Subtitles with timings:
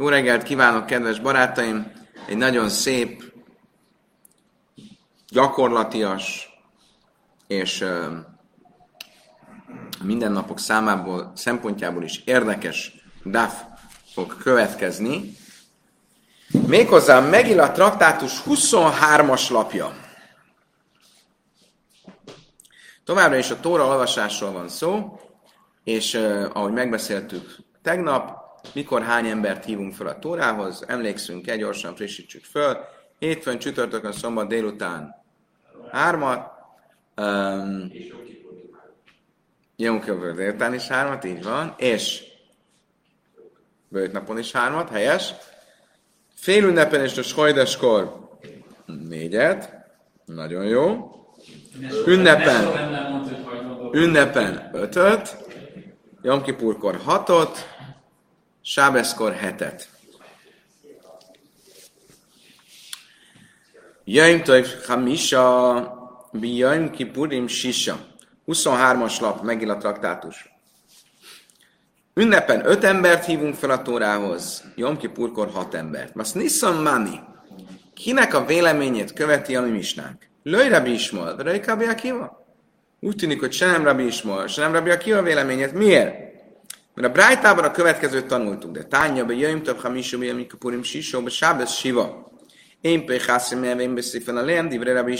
[0.00, 1.92] Jó reggelt kívánok, kedves barátaim!
[2.26, 3.32] Egy nagyon szép,
[5.28, 6.48] gyakorlatias
[7.46, 7.84] és
[10.02, 12.92] mindennapok számából, szempontjából is érdekes
[13.24, 13.62] DAF
[14.12, 15.36] fog következni.
[16.66, 19.96] Méghozzá megil a traktátus 23-as lapja.
[23.04, 25.20] Továbbra is a Tóra olvasásról van szó,
[25.84, 26.14] és
[26.52, 28.37] ahogy megbeszéltük tegnap,
[28.74, 32.76] mikor hány embert hívunk fel a Tórához, emlékszünk egy gyorsan frissítsük föl.
[33.18, 35.14] Hétfőn, csütörtökön, szombat délután.
[35.90, 36.50] Hármat,
[37.16, 37.92] um,
[39.76, 40.00] Jom
[40.34, 42.22] délután is hármat, így van, és
[43.88, 45.34] bőjt napon is hármat, helyes.
[46.34, 48.28] Fél ünnepen és a sajdeskor
[49.08, 49.72] négyet,
[50.24, 51.12] nagyon jó.
[52.06, 52.66] Ünnepen,
[53.92, 55.36] ünnepen ötöt,
[56.22, 57.77] Jom Kipurkor hatot,
[58.70, 59.88] Sábeszkor hetet.
[64.04, 68.06] Jaim Toj Hamisha, Jaim Kipurim Sisa.
[68.46, 70.48] 23-as lap, megint a traktátus.
[72.14, 76.14] Ünnepen öt embert hívunk fel a Tórához, Jom Kipurkor hat embert.
[76.14, 77.20] Mas Nissan Mani.
[77.94, 80.28] Kinek a véleményét követi a mi misnánk?
[80.42, 82.46] Löj Rabbi Ismol, Röj Kabi Akiva?
[83.00, 85.72] Úgy tűnik, hogy se nem Rabbi Ismol, se nem Rabbi Akiva véleményét.
[85.72, 86.27] Miért?
[86.98, 90.82] Mert a Brájtában a következőt tanultuk, de tánya be jöjjön több hamisó, mi amikor purim
[90.82, 92.30] sisó, be sábesz siva.
[92.80, 95.18] Én pe hászim elvén beszéfen a lém, divre rabbi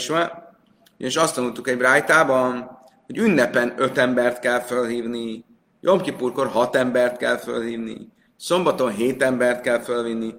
[0.97, 5.45] És azt tanultuk egy Brájtában, hogy ünnepen öt embert kell felhívni,
[5.81, 10.33] Jom Kipurkor hat embert kell felhívni, szombaton hét embert kell felvinni,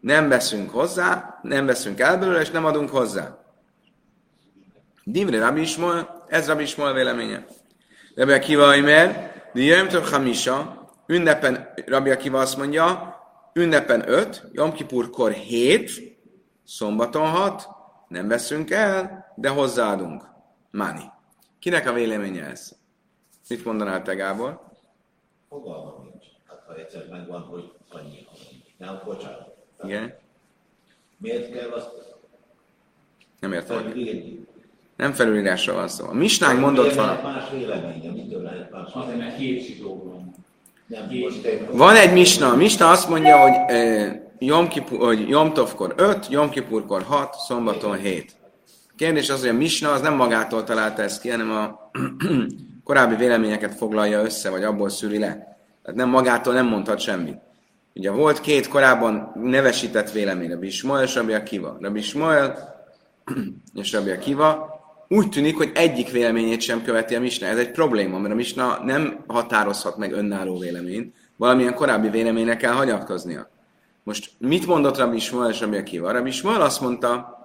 [0.00, 3.38] nem veszünk hozzá, nem veszünk el belőle, és nem adunk hozzá.
[5.04, 5.66] Divre Rabbi
[6.28, 7.46] ez Rabbi Ismael véleménye.
[8.14, 10.77] Rebbe Kiva mert de Jöjjön Hamisa,
[11.08, 13.16] ünnepen, Rabbi Akiva azt mondja,
[13.52, 16.18] ünnepen 5, Jom Kipurkor 7,
[16.64, 17.68] szombaton 6,
[18.08, 20.24] nem veszünk el, de hozzáadunk.
[20.70, 21.10] Mani.
[21.58, 22.76] Kinek a véleménye ez?
[23.48, 24.60] Mit mondanál te, Gábor?
[25.48, 26.24] Fogalmam nincs.
[26.46, 28.26] Hát ha egyszer megvan, hogy annyi.
[28.76, 29.56] Nem, bocsánat.
[29.82, 30.14] Igen.
[31.18, 32.08] Miért kell azt
[33.40, 33.92] nem értem.
[34.96, 36.06] Nem felülírásról van szó.
[36.06, 37.22] A misnánk mondott van.
[37.22, 40.34] Más véleménye, mitől lehet más Azért, mert két van.
[41.72, 42.50] Van egy misna.
[42.50, 47.34] A misna azt mondja, hogy, eh, Jom, Kipur, hogy Jom Tovkor 5, Jom Kipurkor 6,
[47.34, 48.36] szombaton 7.
[48.96, 51.90] Kérdés az, hogy a misna az nem magától találta ezt ki, hanem a
[52.84, 55.28] korábbi véleményeket foglalja össze, vagy abból szűri le.
[55.82, 57.38] Tehát nem magától nem mondhat semmit.
[57.94, 61.76] Ugye volt két korábban nevesített vélemény, Rabbi Ismael és Rabbi Akiva.
[61.80, 62.74] Rabbi Ismael
[63.74, 64.77] és Rabbi Akiva
[65.08, 67.46] úgy tűnik, hogy egyik véleményét sem követi a Misna.
[67.46, 72.72] Ez egy probléma, mert a Misna nem határozhat meg önálló véleményt, valamilyen korábbi véleményre kell
[72.72, 73.48] hagyatkoznia.
[74.02, 76.12] Most mit mondott Rabbi Ismael és Rabbi Akiva?
[76.12, 77.38] Rabbi Ismael azt mondta,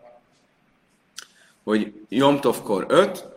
[1.64, 3.28] hogy Jomtovkor 5,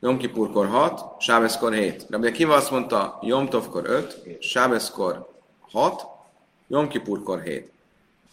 [0.00, 2.06] Jomkipurkor 6, Sábeszkor 7.
[2.10, 5.28] Rabbi Akiva azt mondta, Jomtovkor 5, Sábeszkor
[5.70, 6.06] 6,
[6.68, 7.72] Jomkipurkor 7.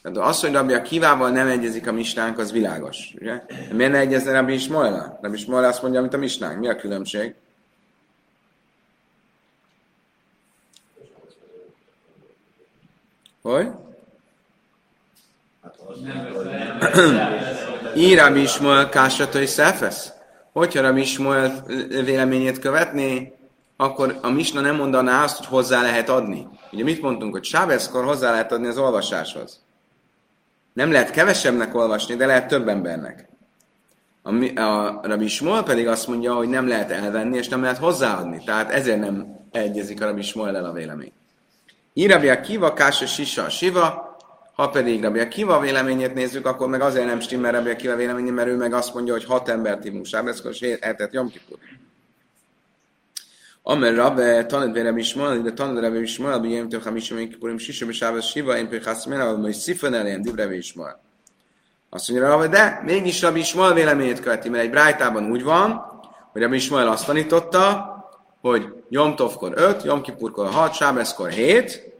[0.03, 3.13] Tehát az, hogy Rabbi Akivával nem egyezik a misnánk, az világos.
[3.21, 3.41] Ugye?
[3.71, 5.19] Miért ne egyezne Rabbi Ismaila?
[5.21, 6.59] Rabbi Ismaila azt mondja, amit a misnánk.
[6.59, 7.35] Mi a különbség?
[13.41, 13.67] Hogy?
[17.95, 20.11] Ír Rabbi Ismail Kássatai Szefesz?
[20.51, 23.33] Hogyha Rabbi Ismail véleményét követné,
[23.77, 26.47] akkor a misna nem mondaná azt, hogy hozzá lehet adni.
[26.71, 29.62] Ugye mit mondtunk, hogy Sábeszkor hozzá lehet adni az olvasáshoz.
[30.73, 33.29] Nem lehet kevesebbnek olvasni, de lehet több embernek.
[34.22, 38.41] A, a Rabbi Smol pedig azt mondja, hogy nem lehet elvenni, és nem lehet hozzáadni.
[38.45, 41.12] Tehát ezért nem egyezik a Rabbi Smol el a vélemény.
[41.94, 44.17] Írabja kiva, kása, sisa, siva,
[44.53, 48.47] ha pedig Rabbi Kiva véleményét nézzük, akkor meg azért nem stimmel Rabbi Kiva véleménye, mert
[48.47, 51.57] ő meg azt mondja, hogy hat embert hívunk sábeszkor, és hetet Jom Kipur.
[53.66, 57.57] Amer Rabbe, tanad Rabbi Ishmael, de tanad Rabbi Ishmael, bi Yom Tov Hamishim Yom Kippurim
[57.57, 61.00] Shisha B'Shabbos Shiva, én pedig Haszmena, vagy majd Szifan elén, Div Rabbi Ishmael.
[61.89, 65.86] Azt mondja Rabbe, de mégis Rabbi Ishmael véleményét követi, mert egy Brájtában úgy van,
[66.31, 67.92] hogy Rabbi Ishmael azt tanította,
[68.42, 71.94] hogy Yom Tovkor 5, Yom Kippurkor 6, Sábeszkor 7,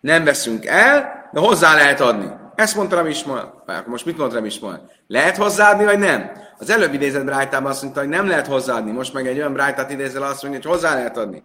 [0.00, 2.30] nem veszünk el, de hozzá lehet adni.
[2.58, 3.64] Ezt mondta Rabbi Ismael.
[3.86, 4.60] Most mit mondta Rabbi?
[5.06, 6.30] Lehet hozzáadni, vagy nem?
[6.58, 8.90] Az előbb idézett Brájtában azt mondta, hogy nem lehet hozzáadni.
[8.90, 11.42] Most meg egy olyan Brájtát idézel, azt mondja, hogy hozzá lehet adni.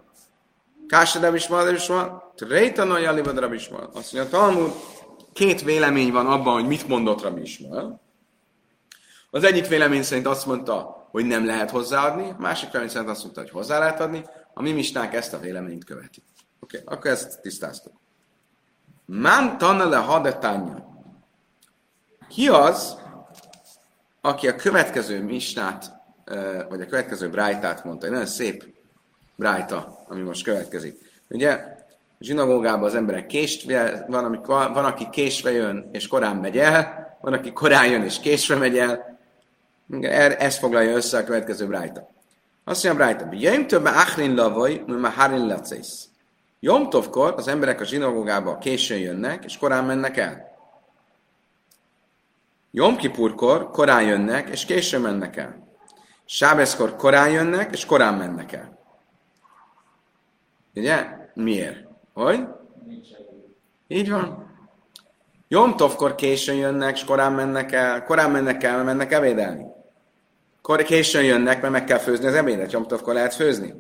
[0.88, 3.90] Kása Rabbi Ismael, Rabbi Ismael, Tréta Nagy Alibad Rabbi Ismael.
[3.94, 4.72] Azt mondja, Talmud,
[5.34, 7.68] két vélemény van abban, hogy mit mondott Rabbi.
[9.32, 13.24] Az egyik vélemény szerint azt mondta, hogy nem lehet hozzáadni, a másik vélemény szerint azt
[13.24, 14.26] mondta, hogy hozzá lehet adni.
[14.54, 16.24] A mi misnánk ezt a véleményt követi.
[16.60, 17.94] Oké, okay, akkor ezt tisztáztuk.
[19.06, 20.92] Man tanele hadetánya.
[22.34, 22.98] Ki az,
[24.22, 25.92] aki a következő misnát,
[26.70, 28.66] vagy a következő brájtát mondta, egy nagyon szép
[29.36, 30.98] brájta, ami most következik.
[31.30, 31.60] Ugye,
[32.20, 37.34] zsinagógában az emberek késve, van, amikor, van, aki késve jön, és korán megy el, van,
[37.34, 39.20] aki korán jön, és késve megy el.
[40.02, 42.10] Er, ezt foglalja össze a következő brájta.
[42.64, 46.08] Azt mondja a brájta, jöjjön többe achrin lavoj, mert harin lacész.
[46.60, 50.53] Jomtovkor az emberek a zsinagógába későn jönnek, és korán mennek el.
[52.76, 55.68] Jomkipurkor korán jönnek, és későn mennek el.
[56.26, 58.80] Sábeszkor korán jönnek, és korán mennek el.
[60.76, 61.06] Ugye?
[61.34, 61.88] Miért?
[62.14, 62.48] Hogy?
[63.88, 64.52] Így van.
[65.48, 68.04] Jomtovkor későn jönnek, és korán mennek el.
[68.04, 69.66] Korán mennek el, mert mennek ebédelni.
[70.62, 72.72] Kor későn jönnek, mert meg kell főzni az ebédet.
[72.72, 73.74] Jomtovkor lehet főzni.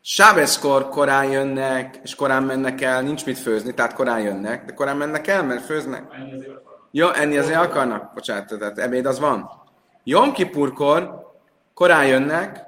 [0.00, 4.96] Sábeszkor korán jönnek, és korán mennek el, nincs mit főzni, tehát korán jönnek, de korán
[4.96, 6.04] mennek el, mert főznek.
[6.98, 8.14] Jó, enni azért akarnak?
[8.14, 9.50] Bocsánat, tehát ebéd az van.
[10.04, 11.26] Jom Kipurkor
[11.74, 12.64] korán jönnek,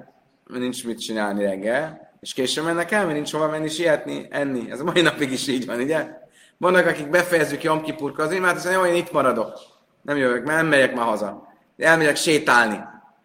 [0.47, 4.71] mert nincs mit csinálni reggel, és későn mennek el, mert nincs hova menni sietni, enni.
[4.71, 6.07] Ez a mai napig is így van, ugye?
[6.57, 9.59] Vannak, akik befejezzük Jom Kipurkor, azért mert azt mondja, én itt maradok.
[10.01, 11.47] Nem jövök, mert nem megyek már haza.
[11.77, 12.79] Elmegyek sétálni.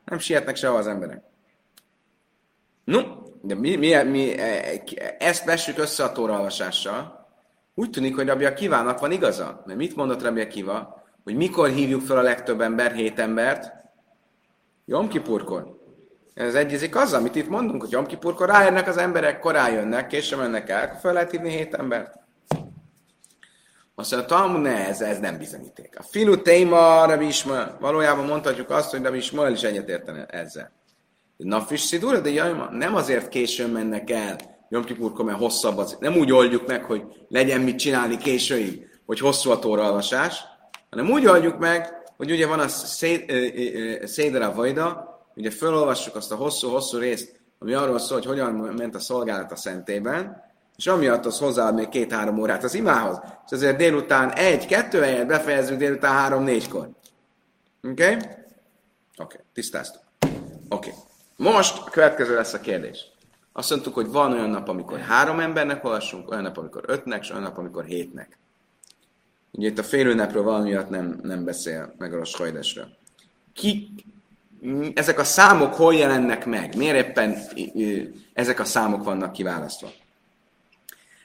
[0.04, 1.22] Nem sietnek sehova az emberek.
[2.84, 3.00] No,
[3.42, 4.34] de mi, mi, mi
[5.18, 7.25] ezt vessük össze a tóraolvasással.
[7.78, 9.62] Úgy tűnik, hogy Rabbi Akivának van igaza.
[9.67, 11.05] Mert mit mondott Rabbi Akiva?
[11.25, 13.73] Hogy mikor hívjuk fel a legtöbb ember, hét embert?
[14.84, 15.08] Jom.
[16.34, 20.38] Ez egyezik azzal, amit itt mondunk, hogy Jom Kipurkor rájönnek az emberek, korán jönnek, később
[20.38, 22.19] mennek el, akkor fel lehet hívni hét embert.
[23.94, 25.99] Azt mondja, Talmud, ne, ez, ez nem bizonyíték.
[25.99, 30.73] A filu téma, Rabbi Ismael, valójában mondhatjuk azt, hogy Rabbi Ismael is egyetértene ezzel.
[31.37, 35.96] Napfis szidúra, de jaj, nem azért későn mennek el, Jom Kipurkor, mert hosszabb az.
[36.00, 40.44] Nem úgy oldjuk meg, hogy legyen mit csinálni későig, hogy hosszú a tóraolvasás,
[40.90, 42.68] hanem úgy oldjuk meg, hogy ugye van a
[44.06, 48.98] Szédera Vajda, ugye felolvassuk azt a hosszú-hosszú részt, ami arról szól, hogy hogyan ment a
[48.98, 50.44] szolgálat a szentében,
[50.76, 53.20] és amiatt az hozzáad még két-három órát az imához.
[53.46, 56.88] És azért délután egy-kettő helyet befejezzük délután három-négykor.
[57.82, 58.04] Oké?
[58.04, 58.14] Okay?
[58.14, 58.32] Oké,
[59.18, 60.02] okay, tisztáztuk.
[60.20, 60.30] Oké.
[60.68, 60.92] Okay.
[61.36, 63.14] Most a következő lesz a kérdés.
[63.56, 67.30] Azt mondtuk, hogy van olyan nap, amikor három embernek olvassunk, olyan nap, amikor ötnek, és
[67.30, 68.38] olyan nap, amikor hétnek.
[69.50, 72.88] Ugye itt a félőnapról valamiatt nem, nem beszél meg a Roshajdesről.
[73.52, 73.90] Ki,
[74.94, 76.76] ezek a számok hol jelennek meg?
[76.76, 77.36] Miért éppen
[78.32, 79.88] ezek a számok vannak kiválasztva?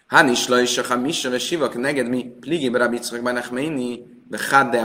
[0.08, 4.76] Hanis la is a misha ve sivak neged mi pligi brabitzrak banachmeini ve chad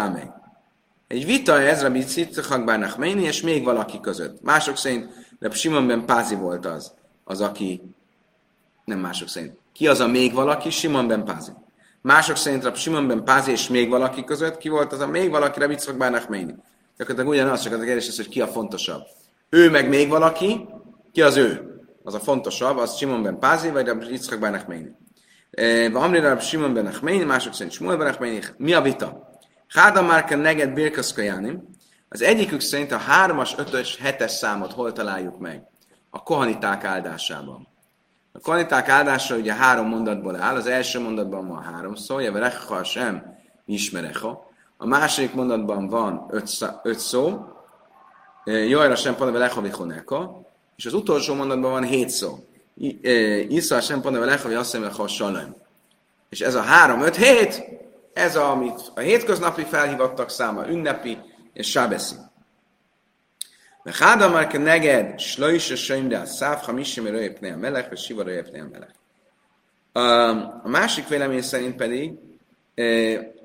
[1.07, 4.43] egy vita ez Rabbi Yitzchak Bar és még valaki között.
[4.43, 5.09] Mások szerint
[5.39, 6.93] de Simon Pázi volt az,
[7.29, 7.83] az aki,
[8.85, 9.59] nem mások szerint.
[9.73, 10.71] Ki az a még valaki?
[10.71, 11.51] Simon ben Pázi.
[12.01, 15.31] Mások szerint Rab Simon ben Pázi és még valaki között, ki volt az a még
[15.31, 16.55] valaki Rabbi Yitzchak Bar Nachmeni.
[16.97, 19.03] Gyakorlatilag ugyanaz, csak az a kérdés az, hogy ki a fontosabb.
[19.49, 20.69] Ő meg még valaki,
[21.13, 21.81] ki az ő?
[22.03, 24.95] Az a fontosabb, az Simon ben Pázi, vagy Rabbi Yitzchak Bar Nachmeni.
[25.93, 28.41] Amri Rab Simon ben Nachmeni, mások szerint Shmuel ben Nachmeni.
[28.57, 29.31] Mi a vita?
[29.69, 31.69] Háda Márka neged Birkaszkajánim,
[32.09, 35.63] az egyikük szerint a 3-as, 5-ös, 7-es számot hol találjuk meg?
[36.17, 37.69] A kohaniták áldásában.
[38.33, 40.55] A kohaniták áldása ugye három mondatból áll.
[40.55, 44.51] Az első mondatban van három szó, jeve recha sem ismerecha.
[44.77, 46.49] A második mondatban van öt,
[46.83, 47.45] öt szó,
[48.45, 50.41] Jajra sem panave lecha vichoneka,
[50.77, 52.39] és az utolsó mondatban van hét szó.
[53.49, 55.09] Isza sem panave lecha vichoneka,
[56.29, 57.63] És ez a három, öt, hét,
[58.13, 61.19] ez a, amit a hétköznapi felhívottak száma, ünnepi
[61.53, 62.15] és sábeszi.
[63.93, 68.23] Háda már ke neged, slajs a sönyre, száv, ha misimi röjepné a melech, vagy siva
[68.23, 68.95] röjepné a melech.
[70.65, 72.13] A másik vélemény szerint pedig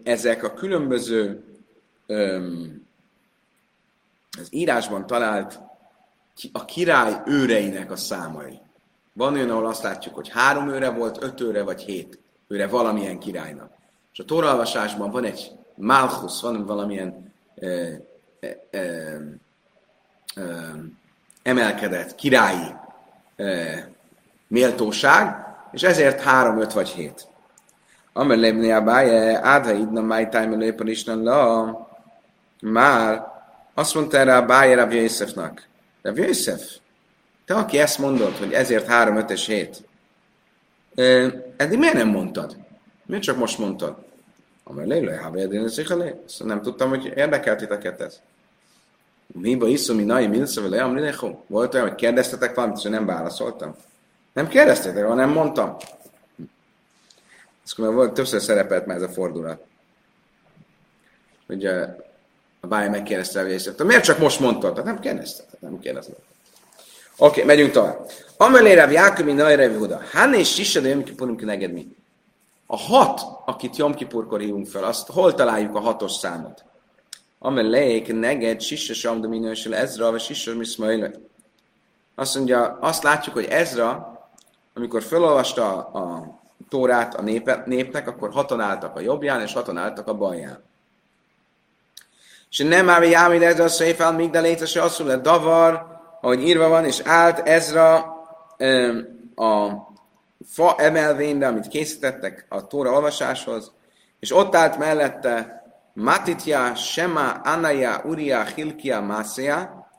[0.04, 1.44] ezek a különböző
[4.40, 5.60] az írásban talált
[6.52, 8.60] a király őreinek a számai.
[9.14, 13.20] Van olyan, ahol azt látjuk, hogy három őre volt, öt őre vagy hét őre valamilyen
[13.20, 13.74] királynak.
[14.14, 17.68] És a tóralvasásban van egy Malchus, van valamilyen e,
[18.72, 18.80] e,
[21.44, 22.76] emelkedett királyi
[24.48, 25.36] méltóság,
[25.72, 27.28] és ezért három, öt vagy hét.
[28.14, 31.90] Amelébni a báje, ádha idna máj tájmelő éppen Isten la,
[32.62, 33.28] már
[33.74, 35.68] azt mondta erre a báje Rav Jöjszefnak.
[36.02, 36.62] Rav Jöjszef,
[37.46, 39.84] te aki ezt mondod, hogy ezért három, öt és hét,
[41.58, 42.58] eddig miért nem mondtad?
[43.06, 43.96] Miért csak most mondtad?
[44.64, 48.22] Amely lélő, ha nem tudtam, hogy érdekelt titeket ez.
[49.34, 51.36] Miba iszom, mi nai, milsza, vele, amrinecho.
[51.48, 53.76] Volt olyan, hogy kérdeztetek valamit, és nem válaszoltam.
[54.34, 55.78] Nem kérdeztetek, hanem mondtam.
[57.66, 59.64] Ez már volt, többször szerepelt már ez a fordulat.
[61.48, 61.82] Hogy a,
[62.60, 64.72] a báj megkérdezte, hogy ezt, miért csak most mondtad?
[64.72, 66.14] Tehát nem kérdezte, tehát nem kérdezte.
[67.18, 68.12] Oké, okay, megyünk tovább.
[68.38, 70.02] Amelé Rav Jákob, mint Nagy Rav Huda.
[70.32, 71.96] És Sisad, Jom Kipurum neked mi?
[72.66, 76.64] A hat, akit Jom Kipurkor hívunk fel, azt hol találjuk a hatos számot?
[77.44, 81.16] Amelék neged Sisa Samdominősül Ezra, vagy Sisa Miszmailek.
[82.16, 84.20] Azt mondja, azt látjuk, hogy Ezra,
[84.74, 90.08] amikor felolvasta a Tórát a népe, népnek, akkor hatan álltak a jobbján, és hatan álltak
[90.08, 90.64] a balján.
[92.50, 95.86] És nem áll jámid Ezra, Széfál, Migdaléta, se asszul le davar,
[96.22, 97.96] ahogy írva van, és állt Ezra
[99.36, 99.70] a
[100.46, 103.72] fa emelvényre, amit készítettek a Tóra olvasáshoz,
[104.20, 105.61] és ott állt mellette
[105.94, 109.90] Matitya, Shema, Anaya, Uriya, Hilkia, Mászia,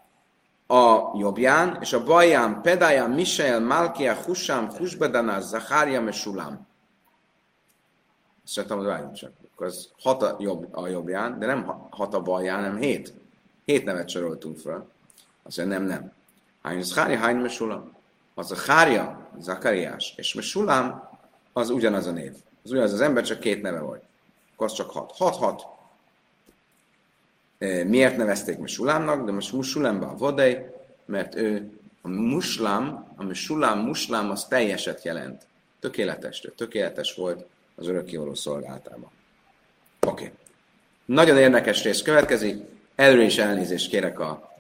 [0.67, 6.67] a jobbján, és a balján Pedája, Misael, Malkia, Husam, Husbedana, Zacharia, Mesulam.
[8.45, 9.33] Szeretem, hogy várjunk csak.
[9.57, 13.15] Az hat a, jobb, a jobbján, de nem hat a balján, hanem hét.
[13.65, 14.89] Hét nevet soroltunk fel.
[15.43, 16.13] Azt mondja, nem, nem.
[16.63, 17.93] Hány Zacharia, hány Mesulam.
[18.35, 21.09] Az a Zacharia, Zakariás, és Mesulam,
[21.53, 22.33] az ugyanaz a név.
[22.65, 24.03] Az ugyanaz az ember, csak két neve volt.
[24.55, 25.13] Akkor az csak hat.
[25.17, 25.72] Hat-hat.
[27.87, 30.59] Miért nevezték Mesulámnak, de most Musulámba a vodai,
[31.05, 31.71] mert ő
[32.03, 35.43] a muslám, ami sulám, muslám, az teljeset jelent.
[35.81, 39.11] Tökéletes, tökéletes volt az örökkévaló szolgálatában.
[40.01, 40.25] Oké.
[40.25, 40.31] Okay.
[41.05, 42.63] Nagyon érdekes rész következik.
[42.95, 44.53] Előre is elnézést kérek a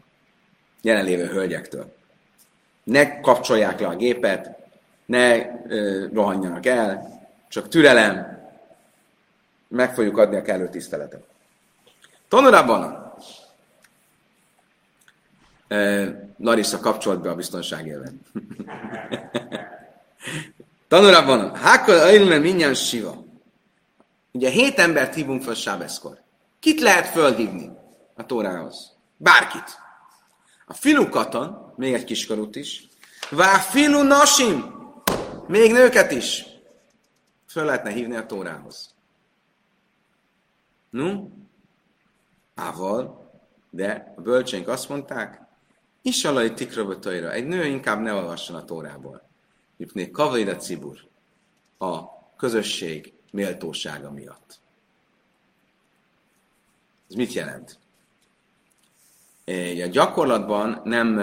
[0.82, 1.94] jelenlévő hölgyektől.
[2.84, 4.58] Ne kapcsolják le a gépet,
[5.06, 8.40] ne ö, rohanjanak el, csak türelem,
[9.68, 11.31] meg fogjuk adni a kellő tiszteletet.
[12.32, 13.14] Tanulában
[16.38, 18.20] Larissa kapcsolt be a biztonságélven.
[20.88, 23.24] Tanulában, hákkal ajlően mindjárt siva.
[24.30, 26.20] Ugye hét embert hívunk fel Sábeszkor.
[26.60, 27.70] Kit lehet fölhívni
[28.14, 28.96] a Tórához?
[29.16, 29.78] Bárkit.
[30.66, 32.88] A filu katan, még egy kiskorút is,
[33.30, 34.74] vá filu nasim,
[35.46, 36.44] még nőket is
[37.48, 38.94] föl lehetne hívni a Tórához.
[40.90, 41.24] No,
[42.54, 43.30] Ával,
[43.70, 45.40] de a bölcsénk azt mondták,
[46.02, 49.22] is alai tikrabotaira, egy nő inkább ne olvasson a tórából.
[49.76, 50.98] Mipné kavaida cibur,
[51.78, 52.02] a
[52.36, 54.60] közösség méltósága miatt.
[57.08, 57.78] Ez mit jelent?
[59.82, 61.14] A gyakorlatban nem,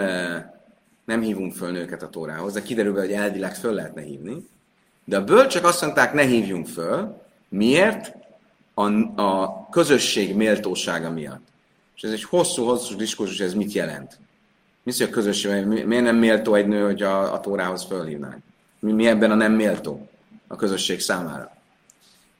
[1.04, 4.48] nem hívunk föl nőket a tórához, de kiderül, hogy elvileg föl lehetne hívni.
[5.04, 7.22] De a bölcsök azt mondták, ne hívjunk föl.
[7.48, 8.19] Miért?
[8.80, 11.48] A, a közösség méltósága miatt.
[11.96, 14.18] És ez egy hosszú-hosszú diskurzus, ez mit jelent?
[14.82, 18.42] Mi a közösség, miért nem méltó egy nő, hogy a, a tórához fölhívnánk?
[18.78, 20.08] Mi, mi ebben a nem méltó
[20.46, 21.56] a közösség számára?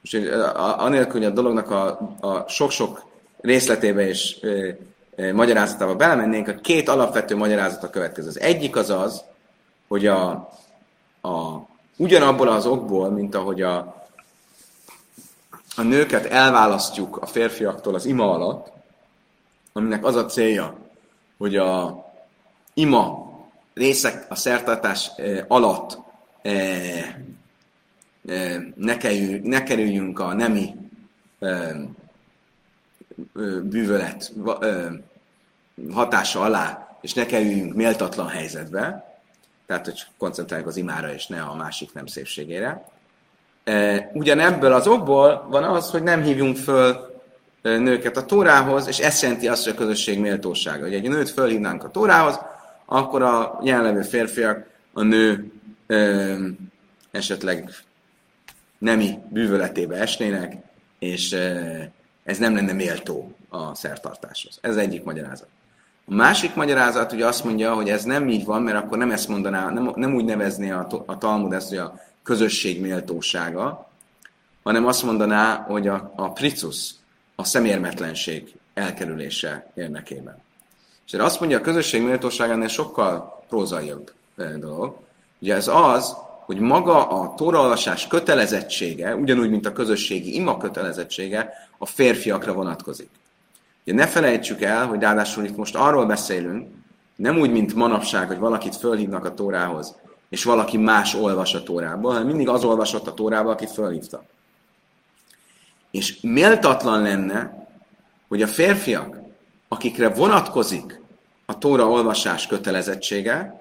[0.02, 0.30] És
[0.76, 3.04] anélkül, hogy a dolognak a, a sok-sok
[3.40, 4.76] részletébe és e,
[5.16, 8.28] e, magyarázatába belemennénk, a két alapvető magyarázat a következő.
[8.28, 9.22] Az egyik az az,
[9.88, 10.30] hogy a,
[11.20, 11.66] a,
[11.96, 13.99] ugyanabból az okból, mint ahogy a,
[15.76, 18.72] a nőket elválasztjuk a férfiaktól az ima alatt,
[19.72, 20.78] aminek az a célja,
[21.38, 22.04] hogy a
[22.74, 23.30] ima
[23.74, 25.98] részek a szertartás eh, alatt
[26.42, 27.14] eh,
[28.26, 30.74] eh, ne, kerüljünk, a nemi
[33.62, 34.32] bűvölet
[35.92, 39.18] hatása alá, és ne kerüljünk méltatlan helyzetbe,
[39.66, 42.88] tehát hogy koncentráljuk az imára, és ne a másik nem szépségére.
[44.12, 47.10] Ugyanebből az okból van az, hogy nem hívjunk föl
[47.62, 50.82] nőket a tórához, és ez jelenti azt, hogy a közösség méltósága.
[50.82, 52.40] Hogy egy nőt fölhívnánk a tórához,
[52.84, 55.52] akkor a jelenlevő férfiak a nő
[55.86, 56.34] ö,
[57.10, 57.70] esetleg
[58.78, 60.56] nemi bűvöletébe esnének,
[60.98, 61.60] és ö,
[62.24, 64.58] ez nem lenne méltó a szertartáshoz.
[64.60, 65.48] Ez egyik magyarázat.
[66.06, 69.28] A másik magyarázat ugye azt mondja, hogy ez nem így van, mert akkor nem ezt
[69.28, 73.90] mondaná, nem, nem úgy nevezné a, a Talmud ezt, hogy a közösség méltósága,
[74.62, 76.90] hanem azt mondaná, hogy a, a pricus,
[77.34, 80.42] a szemérmetlenség elkerülése érdekében.
[81.06, 84.96] És azt mondja, a közösség méltósága ennél sokkal prózaiabb eh, dolog.
[85.38, 91.86] Ugye ez az, hogy maga a tóraolvasás kötelezettsége, ugyanúgy, mint a közösségi ima kötelezettsége, a
[91.86, 93.10] férfiakra vonatkozik.
[93.84, 96.68] Ugye ne felejtsük el, hogy ráadásul itt most arról beszélünk,
[97.16, 99.94] nem úgy, mint manapság, hogy valakit fölhívnak a tórához,
[100.30, 104.24] és valaki más olvas a tórából, hanem mindig az olvasott a tórába, akit fölhívta.
[105.90, 107.66] És méltatlan lenne,
[108.28, 109.16] hogy a férfiak,
[109.68, 111.00] akikre vonatkozik
[111.46, 113.60] a tóra olvasás kötelezettsége,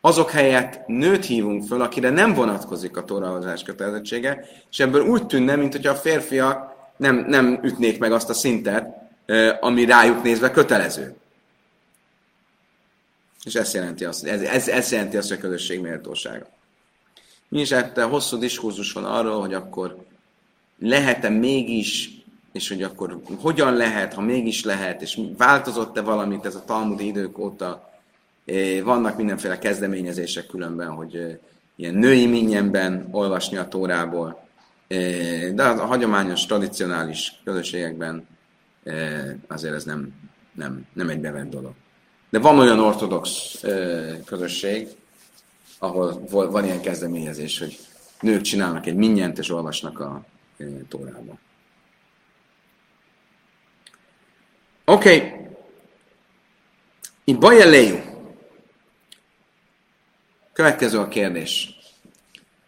[0.00, 5.56] azok helyett nőt hívunk föl, akire nem vonatkozik a tóraolvasás kötelezettsége, és ebből úgy tűnne,
[5.56, 8.88] mint hogyha a férfiak nem, nem ütnék meg azt a szintet,
[9.60, 11.16] ami rájuk nézve kötelező.
[13.44, 16.46] És ez jelenti azt, ez, ez, ez jelenti azt, hogy a közösség méltósága.
[17.48, 20.04] Mi hát hosszú diskurzus van arról, hogy akkor
[20.78, 22.10] lehet-e mégis,
[22.52, 27.38] és hogy akkor hogyan lehet, ha mégis lehet, és változott-e valamit ez a talmudi idők
[27.38, 27.92] óta.
[28.82, 31.38] Vannak mindenféle kezdeményezések különben, hogy
[31.76, 34.48] ilyen női minnyenben olvasni a tórából,
[35.54, 38.26] de a hagyományos, tradicionális közösségekben
[39.46, 40.12] azért ez nem,
[40.52, 41.74] nem, nem egy bevett dolog.
[42.34, 43.54] De van olyan ortodox
[44.24, 44.88] közösség,
[45.78, 47.78] ahol van ilyen kezdeményezés, hogy
[48.20, 50.24] nők csinálnak egy minnyent, és olvasnak a
[50.88, 51.38] tórába.
[54.84, 55.16] Oké.
[55.16, 55.46] Okay.
[57.24, 57.68] Itt baja
[60.52, 61.78] Következő a kérdés.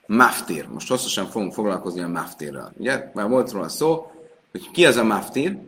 [0.07, 0.69] Maftir.
[0.69, 2.73] Most hosszasan fogunk foglalkozni a maftirral.
[2.77, 4.13] Ugye, már volt róla szó,
[4.51, 5.59] hogy ki az a maftir?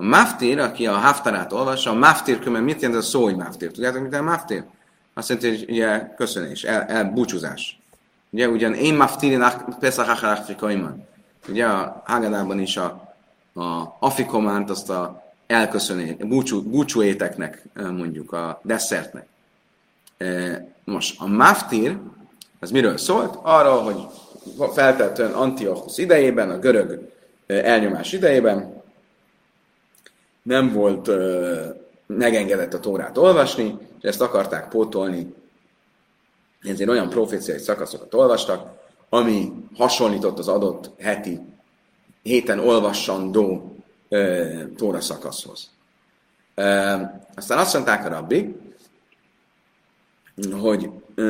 [0.00, 3.70] A maftir, aki a haftarát olvassa, a maftir kömmel mit jelent a szó, hogy maftir?
[3.70, 4.64] Tudjátok, mit a maftir?
[5.14, 7.78] Azt jelenti, hogy ugye köszönés, el, búcsúzás.
[8.30, 9.44] Ugye, ugyan én maftirin
[9.78, 11.06] Pesach Acharachfikaiman.
[11.48, 13.14] Ugye a Hagadában is a,
[13.54, 19.26] a afikománt, azt a elköszönés, búcsú, búcsúéteknek mondjuk, a desszertnek.
[20.84, 21.98] Most a maftir,
[22.60, 23.38] az miről szólt?
[23.42, 24.06] Arra, hogy
[24.72, 27.12] feltétlenül Antiochus idejében, a görög
[27.46, 28.77] elnyomás idejében
[30.48, 31.10] nem volt
[32.06, 35.34] megengedett a Tórát olvasni, és ezt akarták pótolni,
[36.62, 38.70] ezért olyan proféciai szakaszokat olvastak,
[39.08, 41.40] ami hasonlított az adott heti,
[42.22, 43.76] héten olvassandó
[44.08, 45.70] e, Tóra szakaszhoz.
[46.54, 46.64] E,
[47.34, 48.56] aztán azt mondták a rabbi,
[50.60, 51.22] hogy e,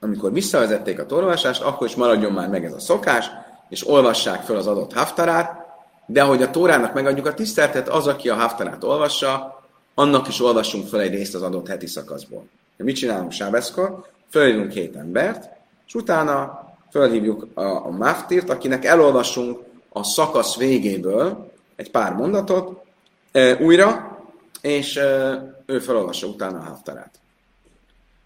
[0.00, 3.30] amikor visszavezették a torolvasást, akkor is maradjon már meg ez a szokás,
[3.68, 5.63] és olvassák fel az adott haftarát,
[6.06, 9.62] de hogy a Tórának megadjuk a tiszteltet, az, aki a haftarát olvassa,
[9.94, 12.46] annak is olvassunk fel egy részt az adott heti szakaszból.
[12.76, 14.06] Mit csinálunk Sábeszkor?
[14.30, 15.50] Fölhívunk két embert,
[15.86, 22.84] és utána fölhívjuk a, a Maftirt, akinek elolvasunk a szakasz végéből egy pár mondatot
[23.32, 24.18] e, újra,
[24.60, 27.18] és e, ő felolvassa utána a haftarát.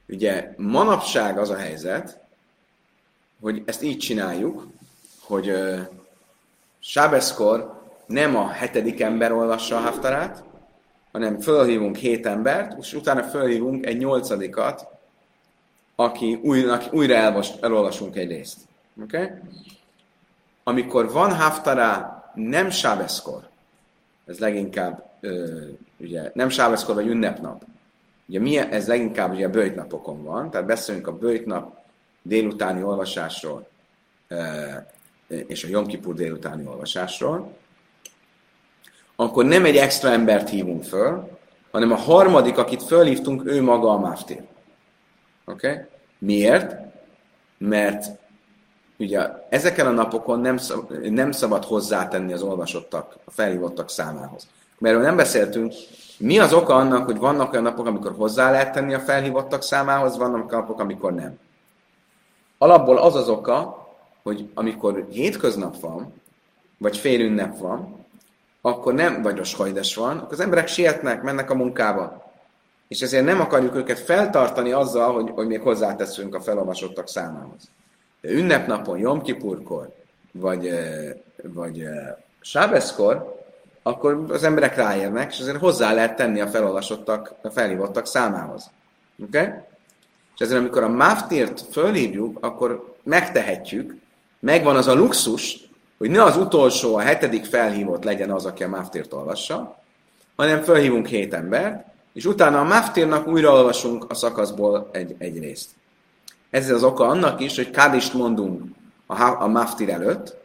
[0.09, 2.21] Ugye manapság az a helyzet,
[3.41, 4.67] hogy ezt így csináljuk,
[5.21, 5.89] hogy e,
[6.81, 10.45] Sábeszkor nem a hetedik ember olvassa a haftarát,
[11.13, 14.87] hanem fölhívunk hét embert, és utána fölhívunk egy nyolcadikat,
[15.95, 18.59] aki újra, újra elvas, elolvasunk egy részt.
[19.03, 19.29] Okay?
[20.63, 23.49] Amikor van haftara nem sábeszkor,
[24.27, 25.63] ez leginkább ö,
[25.97, 27.65] ugye, nem sábeszkor vagy ünnepnap,
[28.27, 31.77] ugye mi, ez leginkább ugye a bőjtnapokon van, tehát beszélünk a bőjtnap
[32.23, 33.69] délutáni olvasásról,
[35.29, 37.57] és a Jom Kippur délutáni olvasásról,
[39.17, 41.39] akkor nem egy extra embert hívunk föl,
[41.71, 44.43] hanem a harmadik, akit fölhívtunk, ő maga a máftér.
[45.45, 45.71] Oké?
[45.71, 45.85] Okay?
[46.19, 46.77] Miért?
[47.59, 48.07] Mert
[48.99, 54.47] ugye ezeken a napokon nem, szab, nem szabad hozzátenni az olvasottak, a felhívottak számához.
[54.79, 55.73] Mert nem beszéltünk,
[56.19, 60.17] mi az oka annak, hogy vannak olyan napok, amikor hozzá lehet tenni a felhívottak számához,
[60.17, 61.39] vannak napok, amikor nem.
[62.59, 63.88] Alapból az az oka,
[64.29, 66.13] hogy amikor hétköznap van,
[66.79, 68.07] vagy fél ünnep van,
[68.61, 72.33] akkor nem, vagy a van, akkor az emberek sietnek, mennek a munkába.
[72.89, 77.71] És ezért nem akarjuk őket feltartani azzal, hogy, hogy még hozzáteszünk a felolvasottak számához.
[78.21, 79.95] De ünnepnapon, Jomkipurkor,
[80.33, 80.71] vagy,
[81.43, 81.85] vagy
[82.41, 83.37] Sábeszkor,
[83.83, 88.71] akkor az emberek ráérnek, és ezért hozzá lehet tenni a felolvasottak, a felhívottak számához.
[89.23, 89.39] Oké?
[89.39, 89.53] Okay?
[90.35, 93.97] És ezért, amikor a máftírt fölhívjuk, akkor megtehetjük,
[94.41, 98.69] megvan az a luxus, hogy ne az utolsó, a hetedik felhívott legyen az, aki a
[98.69, 99.83] máftírt olvassa,
[100.37, 105.71] hanem fölhívunk hét embert, és utána a máftírnak újra olvasunk a szakaszból egy, egy részt.
[106.51, 108.63] Ez az oka annak is, hogy kádist mondunk
[109.07, 110.37] a, a máftír előtt,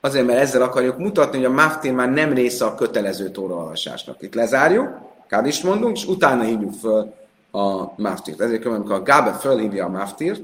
[0.00, 4.22] azért, mert ezzel akarjuk mutatni, hogy a máftír már nem része a kötelező olvasásnak.
[4.22, 7.14] Itt lezárjuk, kádist mondunk, és utána hívjuk föl
[7.50, 8.40] a máftírt.
[8.40, 10.40] Ezért, amikor a Gábe fölhívja a máftírt,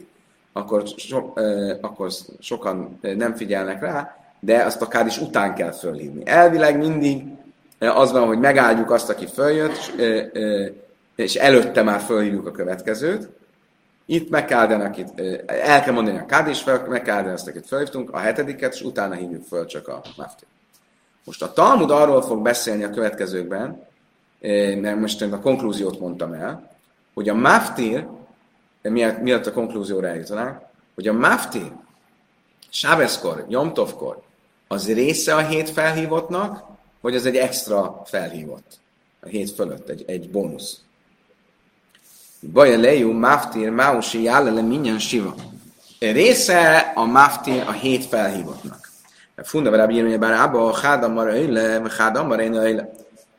[0.57, 1.33] akkor, so,
[1.81, 6.23] akkor sokan nem figyelnek rá, de azt a kádis után kell fölhívni.
[6.27, 7.25] Elvileg mindig
[7.79, 9.93] az van, hogy megáldjuk azt, aki följött, és,
[11.17, 13.29] és előtte már fölhívjuk a következőt.
[14.07, 18.19] Itt meg kell akit, el kell mondani a kádis, meg kell azt, akit fölhívtunk, a
[18.19, 20.49] hetediket, és utána hívjuk föl csak a maftir.
[21.25, 23.83] Most a Talmud arról fog beszélni a következőkben,
[24.81, 26.71] mert most a konklúziót mondtam el,
[27.15, 28.07] hogy a maftir
[28.91, 30.59] miatt, miatt a konklúzióra eljutanánk,
[30.95, 31.73] hogy a maftir,
[32.71, 34.23] Sábeszkor, Jomtovkor,
[34.69, 36.65] az része a hét felhívottnak,
[37.01, 38.79] vagy az egy extra felhívott?
[39.21, 40.81] A hét fölött, egy, egy bónusz.
[42.53, 45.35] Baja lejú, maftir, mausi, jálele, minyan siva.
[45.99, 48.91] Része a maftir a hét felhívottnak.
[49.37, 52.91] Funda vele bírni bár ába, hádamar öyle, hádamar én öyle.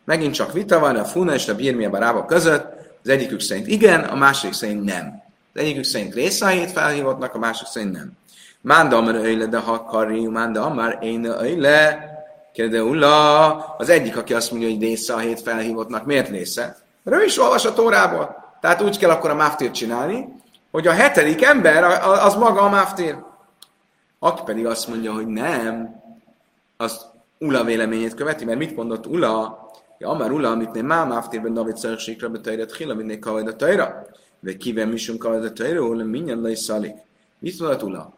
[0.05, 2.65] Megint csak vita van a Funa és a Birmia Barába között,
[3.03, 5.26] az egyikük szerint igen, a másik szerint nem.
[5.57, 8.11] Az egyikük szerint része felhívottnak, a másik szerint nem.
[8.61, 12.05] Mánda amar öyle, de ha karri, mánda amar én öyle,
[12.53, 16.77] Kedeula, az egyik, aki azt mondja, hogy része a hét felhívottnak, miért része?
[17.03, 18.55] Mert ő is olvas a Tórából.
[18.61, 20.27] Tehát úgy kell akkor a máftírt csinálni,
[20.71, 23.17] hogy a hetedik ember az maga a máftír.
[24.19, 26.01] Aki pedig azt mondja, hogy nem,
[26.77, 27.05] az
[27.39, 29.69] Ula véleményét követi, mert mit mondott Ula?
[29.97, 33.55] Ja, amár Ula, amit nem má máftírben David szerzsékre betajrat, hila minnék kavajd a
[35.53, 36.95] tajra, hol minden le is szalik.
[37.39, 38.17] Mit mondott Ula?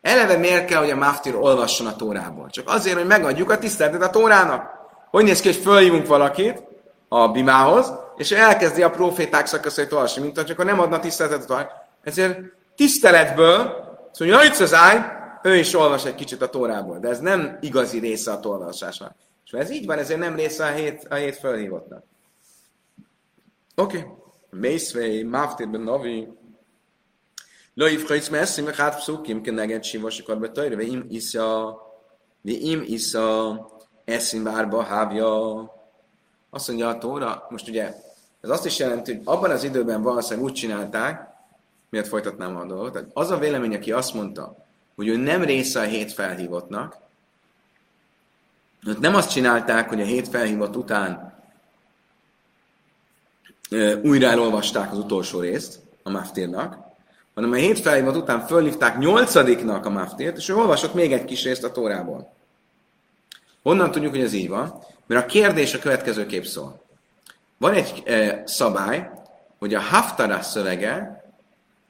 [0.00, 2.50] Eleve miért kell, hogy a máftír olvasson a tórából?
[2.50, 4.70] Csak azért, hogy megadjuk a tiszteletet a tórának.
[5.10, 6.62] Hogy néz ki, hogy fölhívunk valakit
[7.08, 11.72] a bimához, és elkezdi a proféták szakaszait olvasni, mint csak nem adna tiszteletet a tórának.
[12.02, 12.38] Ezért
[12.76, 13.58] tiszteletből,
[14.12, 17.98] szóval hogy az áj, ő is olvas egy kicsit a tórából, de ez nem igazi
[17.98, 19.14] része a tolvasásnak.
[19.44, 22.04] És ez így van, ezért nem része a hét, a hét fölhívottnak.
[23.74, 23.98] Oké.
[23.98, 24.10] Okay.
[24.51, 26.27] Mészvei, Maftir Novi,
[27.77, 31.63] לא יבחץ מעשרים ואחת פסוקים כנגד שבעה שקור בתוירה, ואם איסה,
[32.45, 33.51] ואם איסה
[34.07, 35.71] eszim várba hávja.
[36.49, 37.93] Azt mondja a Tóra, most ugye
[38.41, 41.27] ez azt is jelenti, hogy abban az időben valószínűleg úgy csinálták,
[41.89, 44.55] miért folytatnám a dolgot, tehát az a vélemény, aki azt mondta,
[44.95, 46.97] hogy ő nem része a hét felhívottnak,
[48.87, 51.26] ott nem azt csinálták, hogy a hét felhívott után
[54.02, 56.78] újra elolvasták az utolsó részt a Maftírnak,
[57.34, 61.44] hanem a hét felhívott után fölhívták nyolcadiknak a Maftírt, és ő olvasott még egy kis
[61.44, 62.32] részt a Tórából.
[63.62, 64.82] Honnan tudjuk, hogy ez így van?
[65.06, 66.82] Mert a kérdés a következő kép szól.
[67.58, 69.10] Van egy e, szabály,
[69.58, 71.24] hogy a Haftarah szövege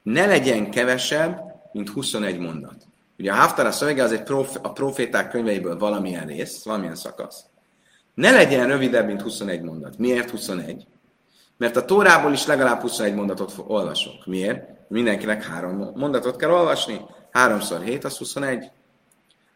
[0.02, 1.40] ne legyen kevesebb,
[1.72, 2.86] mint 21 mondat.
[3.18, 7.44] Ugye a Haftarah szövege az egy prof, a proféták könyveiből valamilyen rész, valamilyen szakasz.
[8.14, 9.98] Ne legyen rövidebb, mint 21 mondat.
[9.98, 10.86] Miért 21?
[11.58, 14.26] Mert a Tórából is legalább 21 mondatot olvasok.
[14.26, 14.68] Miért?
[14.88, 17.00] Mindenkinek három mondatot kell olvasni.
[17.30, 18.70] Háromszor hét, az 21.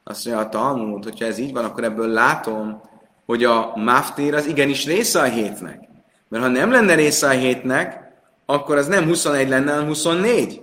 [0.05, 2.83] Azt mondja a Talmud, hogyha ez így van, akkor ebből látom,
[3.27, 5.89] hogy a maftér az igenis része a hétnek.
[6.29, 8.13] Mert ha nem lenne része a hétnek,
[8.47, 10.63] akkor az nem 21 lenne, hanem 24.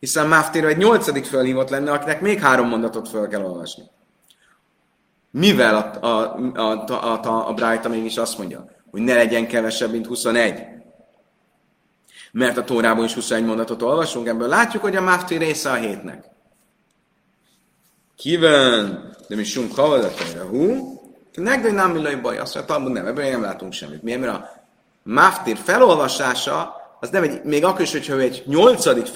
[0.00, 3.82] Hiszen Maftér egy nyolcadik fölhívott lenne, akinek még három mondatot föl kell olvasni.
[5.30, 9.90] Mivel a, a, a, a, a, a Brighton mégis azt mondja, hogy ne legyen kevesebb,
[9.90, 10.62] mint 21.
[12.32, 16.24] Mert a Tórában is 21 mondatot olvasunk, ebből látjuk, hogy a Mafti része a hétnek.
[18.16, 21.00] Kiven, de mi sunk havadatanyra, hú,
[21.34, 24.02] nekdő nem millai baj, azt mondja, Talmud nem, ebből nem látunk semmit.
[24.02, 24.20] Miért?
[24.20, 24.50] Mert a
[25.02, 29.06] Maftir felolvasása, az nem egy, még akkor is, hogyha ő egy nyolcadik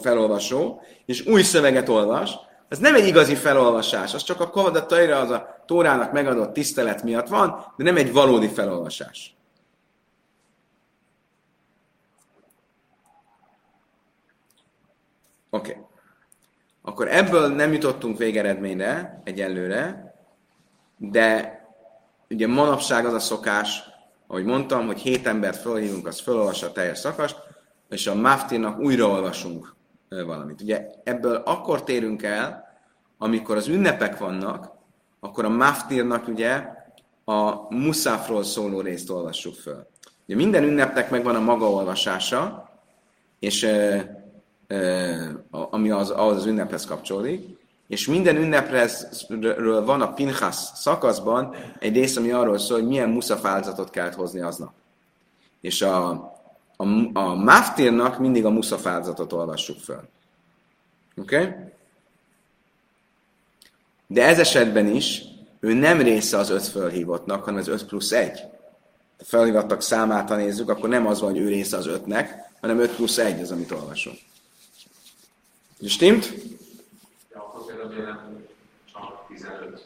[0.00, 2.30] felolvasó, és új szöveget olvas,
[2.68, 7.28] ez nem egy igazi felolvasás, az csak a Kohadat az a Tórának megadott tisztelet miatt
[7.28, 9.36] van, de nem egy valódi felolvasás.
[15.50, 15.70] Oké.
[15.70, 15.82] Okay.
[16.82, 20.14] Akkor ebből nem jutottunk végeredményre egyelőre,
[20.96, 21.58] de
[22.30, 23.82] ugye manapság az a szokás,
[24.26, 27.36] ahogy mondtam, hogy hét embert fölhívunk, az fölolvassa a teljes szakast,
[27.88, 29.74] és a Maftirnak újraolvasunk
[30.08, 30.60] valamit.
[30.60, 32.66] Ugye ebből akkor térünk el,
[33.18, 34.77] amikor az ünnepek vannak,
[35.20, 36.62] akkor a Maftirnak ugye
[37.24, 39.86] a Muszáfról szóló részt olvassuk föl.
[40.26, 42.70] Ugye minden ünnepnek megvan a maga olvasása,
[43.38, 44.06] és e,
[44.66, 45.18] e,
[45.50, 52.30] ami az, az ünnephez kapcsolódik, és minden ünnepről van a Pinchas szakaszban egy rész, ami
[52.30, 54.72] arról szól, hogy milyen muszafálzatot kell hozni aznap.
[55.60, 56.08] És a,
[56.76, 60.08] a, a Maftirnak mindig a muszafálzatot olvassuk föl.
[61.16, 61.36] Oké?
[61.36, 61.54] Okay?
[64.10, 65.22] De ez esetben is
[65.60, 68.40] ő nem része az öt fölhívottnak, hanem az öt plusz egy.
[69.18, 72.78] Ha felhívottak számát, ha nézzük, akkor nem az van, hogy ő része az ötnek, hanem
[72.78, 74.18] öt plusz egy az, amit olvasunk.
[75.86, 76.32] Stimmt?
[77.32, 78.46] Ja, akkor például
[78.92, 79.84] csak 15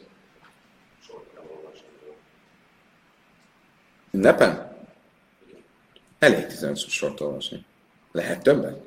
[1.07, 1.85] sort kell olvasni.
[4.11, 4.75] Ünnepen?
[6.19, 7.65] Elég 15 sort olvasni.
[8.11, 8.81] Lehet többet?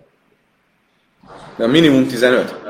[1.57, 2.65] De a minimum 15.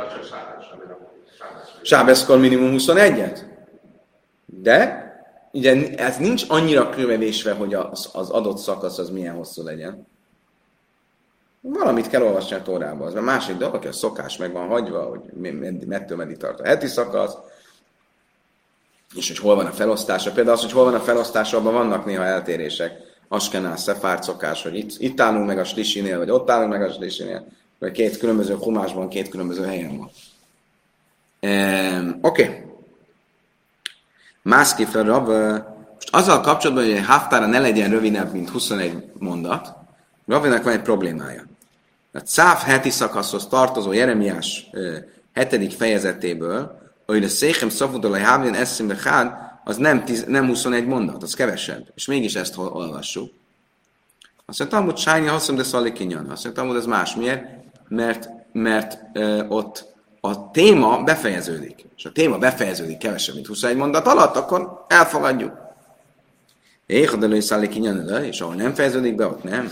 [1.86, 3.40] Sábeszkor minimum 21-et.
[4.46, 5.04] De
[5.52, 10.06] ugye ez nincs annyira körülvevésve, hogy az, az adott szakasz az milyen hosszú legyen.
[11.60, 13.04] Valamit kell olvasni a Tórába.
[13.06, 15.20] Az a másik dolog, aki a szokás meg van hagyva, hogy
[15.86, 17.36] mettől meddig tart a heti szakasz,
[19.14, 20.32] és hogy hol van a felosztása.
[20.32, 22.92] Például az, hogy hol van a felosztása, abban vannak néha eltérések.
[23.28, 26.92] Askenál, szefárt szokás, hogy itt, itt állunk meg a slisinél, vagy ott állunk meg a
[26.92, 27.46] slisinél,
[27.78, 30.10] vagy két különböző humásban, két különböző helyen van.
[31.40, 32.42] Um, Oké.
[32.42, 32.64] Okay.
[34.92, 35.28] Rav,
[36.06, 39.74] most azzal kapcsolatban, hogy egy haftára ne legyen rövidebb, mint 21 mondat,
[40.26, 41.42] Ravinak van egy problémája.
[42.12, 44.70] A Cáv heti szakaszhoz tartozó Jeremiás
[45.34, 49.32] hetedik fejezetéből, hogy a Széchem Szafudolaj Hávlin Eszimbe Hád,
[49.64, 51.86] az nem, tiz, nem 21 mondat, az kevesebb.
[51.94, 53.32] És mégis ezt olvassuk.
[54.46, 56.30] Azt mondja, Talmud Sányi haszom, de Szali kinyan.
[56.30, 57.14] Azt mondja, Talmud ez más.
[57.14, 57.44] Miért?
[57.88, 59.94] Mert, mert ö, ott
[60.26, 61.84] a téma befejeződik.
[61.96, 65.52] És a téma befejeződik kevesebb, mint 21 mondat alatt, akkor elfogadjuk.
[66.86, 69.70] Éhadelői Szali kinyan, és ahol nem fejeződik be, ott nem.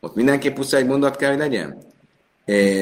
[0.00, 1.78] Ott mindenképp 21 mondat kell, hogy legyen.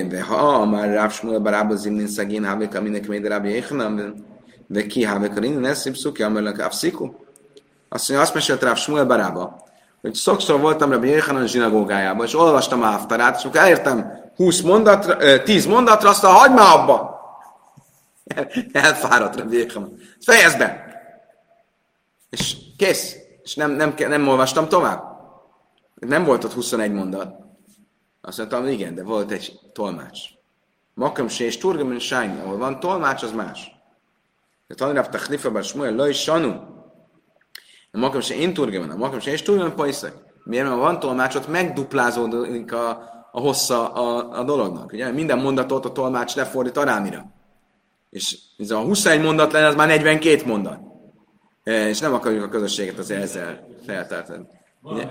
[0.09, 4.25] De ha már Ráv Shmuel barába zimnin szegén háveka mindenki még rábja échanam,
[4.67, 7.11] de ki háveka rinnin eszim szuki, amelnek Avsziku.
[7.89, 9.65] Azt mondja, azt mesélt Ráv Shmuel barába,
[10.01, 15.43] hogy sokszor voltam Rabbi Jéhanan zsinagógájában, és olvastam a haftarát, és akkor elértem 20 mondatra,
[15.43, 17.15] 10 mondatra, aztán hagyd már abba!
[18.73, 19.99] Elfáradt Rabbi Jéhanan.
[20.21, 20.85] Fejezd be!
[22.31, 23.17] És kész.
[23.43, 25.03] És nem, nem, nem olvastam tovább.
[25.95, 27.35] Nem volt ott 21 mondat.
[28.21, 30.21] Azt mondtam, igen, de volt egy tolmács.
[30.95, 33.71] Makam és turgamen sájni, ahol van tolmács, az más.
[34.67, 36.51] De tanulap tachlifa smuel loj sanu.
[37.93, 40.15] A makam se én turgamen, a makam se és turgamen pajszak.
[40.45, 40.67] Miért?
[40.67, 44.93] Mert van tolmács, ott megduplázódik a, a hossza a, a dolognak.
[44.93, 45.11] Ugye?
[45.11, 47.33] Minden mondatot a tolmács lefordít arámira.
[48.11, 50.79] És ez a 21 mondat lenne, az már 42 mondat.
[51.65, 54.47] E, és nem akarjuk a közösséget azért ezzel feltartani.
[54.83, 55.05] Ugye?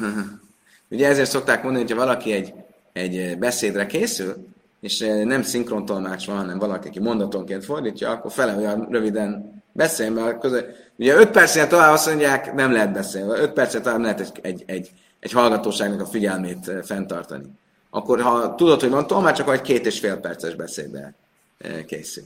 [0.90, 2.54] Ugye ezért szokták mondani, hogy ha valaki egy,
[2.92, 4.34] egy beszédre készül,
[4.80, 10.40] és nem szinkrontolmács van, hanem valaki, aki mondatonként fordítja, akkor fele olyan röviden beszél, mert
[10.40, 10.64] közül,
[10.96, 14.38] ugye 5 percnél tovább azt mondják, nem lehet beszélni, 5 percnél tovább nem lehet egy,
[14.42, 17.46] egy, egy, egy hallgatóságnak a figyelmét eh, fenntartani.
[17.90, 21.14] Akkor, ha tudod, hogy van tolmács, akkor egy két és fél perces beszédbe
[21.58, 22.24] eh, készül.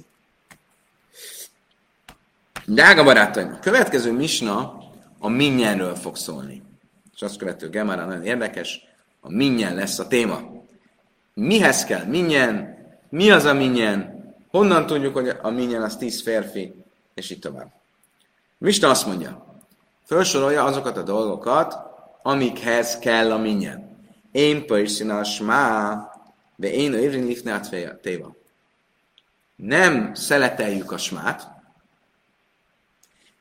[2.66, 4.80] Drága barátaim, a következő misna
[5.18, 6.62] a minnyenről fog szólni
[7.22, 8.84] és azt követő Gemara nagyon érdekes,
[9.20, 10.40] a minnyen lesz a téma.
[11.34, 12.76] Mihez kell minnyen?
[13.08, 14.24] Mi az a minnyen?
[14.50, 16.84] Honnan tudjuk, hogy a minnyen az tíz férfi?
[17.14, 17.72] És így tovább.
[18.58, 19.60] Mista azt mondja,
[20.04, 21.76] felsorolja azokat a dolgokat,
[22.22, 24.06] amikhez kell a minnyen.
[24.32, 24.66] Én
[25.10, 25.96] a smá,
[26.56, 28.36] de én évrin lifnát téva.
[29.56, 31.48] Nem szeleteljük a smát,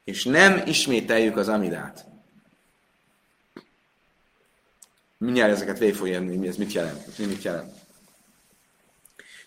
[0.03, 2.05] és nem ismételjük az amidát.
[5.17, 7.07] Mindjárt ezeket végig fogja jönni, ez mit jelent.
[7.07, 7.71] Ez mit jelent.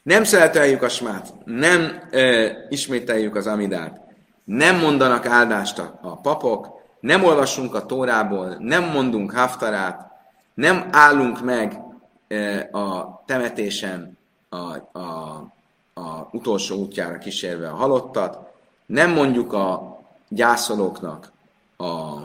[0.03, 4.01] Nem szereteljük a smát, nem ö, ismételjük az amidát,
[4.45, 10.11] nem mondanak áldást a papok, nem olvasunk a tórából, nem mondunk haftarát,
[10.55, 11.81] nem állunk meg
[12.29, 15.47] ö, a temetésen a, a,
[15.95, 18.39] a utolsó útjára kísérve a halottat,
[18.87, 21.33] nem mondjuk a gyászolóknak
[21.77, 22.21] a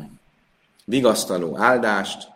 [0.85, 2.27] vigasztaló áldást,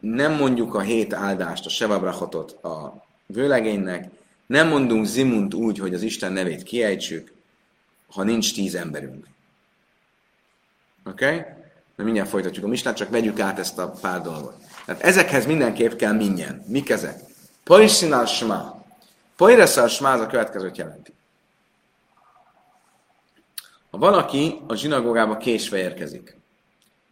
[0.00, 4.10] nem mondjuk a hét áldást, a Sevabrachotot a vőlegénynek,
[4.46, 7.32] nem mondunk Zimunt úgy, hogy az Isten nevét kiejtsük,
[8.12, 9.31] ha nincs tíz emberünk.
[11.04, 11.24] Oké?
[11.24, 11.44] Okay?
[11.96, 14.54] Na mindjárt folytatjuk a mistát, csak vegyük át ezt a pár dolgot.
[14.84, 16.64] Tehát ezekhez mindenképp kell minden.
[16.66, 17.20] Mik ezek?
[17.64, 18.84] Poisinal sma.
[19.36, 21.14] Poireszal sma az a következőt jelenti.
[23.90, 26.36] Ha valaki a zsinagógába késve érkezik,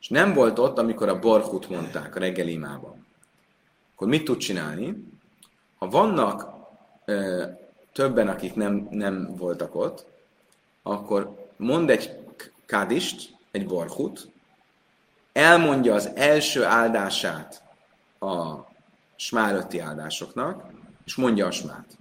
[0.00, 3.07] és nem volt ott, amikor a barhut mondták a reggeli imában,
[3.94, 5.05] akkor mit tud csinálni?
[5.79, 6.48] Ha vannak
[7.05, 7.44] ö,
[7.92, 10.07] többen, akik nem, nem voltak ott,
[10.83, 12.11] akkor mond egy
[12.66, 14.29] kádist, egy barhut,
[15.33, 17.63] elmondja az első áldását
[18.21, 18.55] a
[19.17, 20.65] smálötti áldásoknak,
[21.05, 21.99] és mondja a smát.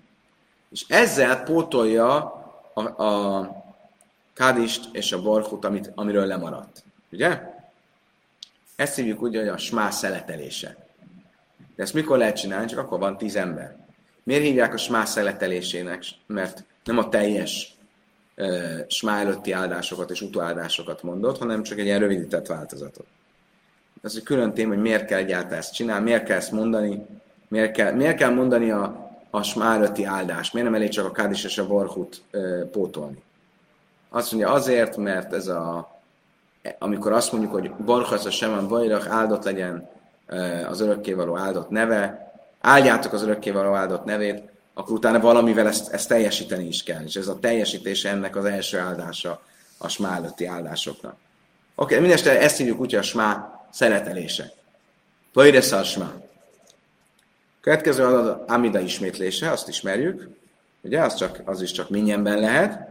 [0.72, 2.38] És ezzel pótolja
[2.74, 3.52] a, a
[4.34, 6.84] kádist és a barhut, amit, amiről lemaradt.
[7.12, 7.42] Ugye?
[8.76, 10.88] Ezt hívjuk úgy, hogy a smá szeletelése.
[11.76, 12.68] De ezt mikor lehet csinálni?
[12.68, 13.78] Csak akkor van tíz ember.
[14.24, 16.04] Miért hívják a smá szeletelésének?
[16.26, 17.78] Mert nem a teljes
[18.88, 23.06] smá áldásokat és utóáldásokat mondott, hanem csak egy ilyen rövidített változatot.
[24.04, 27.06] Ez egy külön téma, hogy miért kell egyáltalán ezt csinálni, miért kell ezt mondani,
[27.48, 31.44] miért kell, miért kell mondani a, a smá áldást, miért nem elég csak a kádis
[31.44, 33.22] és a borhut uh, pótolni.
[34.10, 35.98] Azt mondja azért, mert ez a
[36.80, 39.90] amikor azt mondjuk, hogy Barchasz a Semen Vajrach áldott legyen
[40.70, 44.44] az örökkévaló áldott neve, áldjátok az örökkévaló áldott nevét,
[44.80, 47.04] akkor utána valamivel ezt, ezt teljesíteni is kell.
[47.06, 49.42] És ez a teljesítése ennek az első áldása
[49.78, 51.16] a smá előtti áldásoknak.
[51.76, 54.52] Oké, okay, mindeste ezt hívjuk úgy, a smá szeretelése.
[55.34, 56.14] Pöjresz a smá.
[57.62, 60.30] Következő az Amida ismétlése, azt ismerjük.
[60.82, 62.88] Ugye, az, csak, az is csak minnyenben lehet.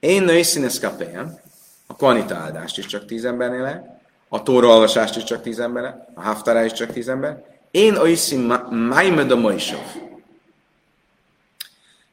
[0.00, 1.38] Én női színeszkapéjem,
[1.86, 6.08] a kanita áldást is csak tíz embernél lehet, a tóra olvasást is csak tíz ember,
[6.14, 7.44] a haftará is csak tíz ember.
[7.70, 8.36] Én oiszi
[8.70, 10.11] májmed a moisov.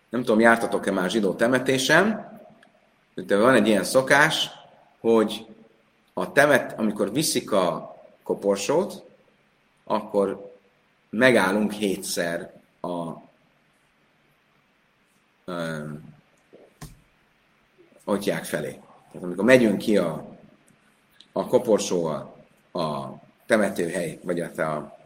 [0.09, 2.29] Nem tudom, jártatok-e már zsidó temetésen,
[3.15, 4.49] de van egy ilyen szokás,
[4.99, 5.45] hogy
[6.13, 9.03] a temet, amikor viszik a koporsót,
[9.83, 10.53] akkor
[11.09, 13.13] megállunk hétszer a
[18.03, 18.79] atyák felé.
[19.11, 20.37] Tehát amikor megyünk ki a,
[21.31, 22.35] a koporsóval
[22.71, 23.07] a
[23.45, 24.97] temetőhely, vagy hát a,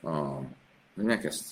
[0.00, 0.42] a, a,
[1.22, 1.44] ezt?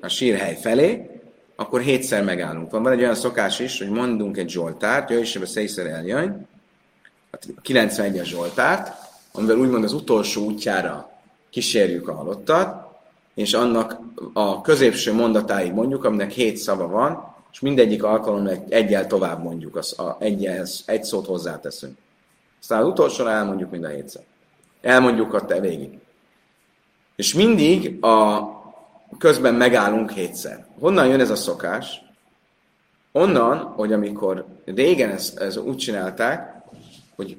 [0.00, 1.15] a sírhely felé,
[1.56, 2.70] akkor hétszer megállunk.
[2.70, 6.48] Van, van egy olyan szokás is, hogy mondunk egy zsoltárt, jöjj is, szélszer eljön,
[7.30, 8.92] a 91-es zsoltárt,
[9.32, 11.10] amivel úgymond az utolsó útjára
[11.50, 12.84] kísérjük a halottat,
[13.34, 14.00] és annak
[14.32, 19.76] a középső mondatáig mondjuk, aminek hét szava van, és mindegyik alkalommal egy, egyel tovább mondjuk,
[19.76, 21.96] az, a, egyhez, egy szót hozzáteszünk.
[22.60, 24.22] Aztán az utolsóra elmondjuk mind a hétszer.
[24.80, 25.98] Elmondjuk a te végig.
[27.16, 28.40] És mindig a
[29.18, 30.66] közben megállunk hétszer.
[30.78, 32.04] Honnan jön ez a szokás?
[33.12, 36.62] Onnan, hogy amikor régen ezt, ezt úgy csinálták,
[37.16, 37.36] hogy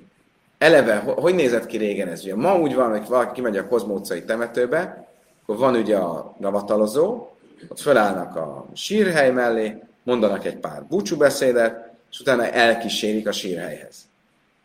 [0.57, 2.23] eleve, hogy nézett ki régen ez?
[2.23, 5.07] Ugye ma úgy van, hogy valaki kimegy a kozmócai temetőbe,
[5.41, 7.27] akkor van ugye a ravatalozó,
[7.67, 13.95] ott fölállnak a sírhely mellé, mondanak egy pár búcsúbeszédet, és utána elkísérik a sírhelyhez.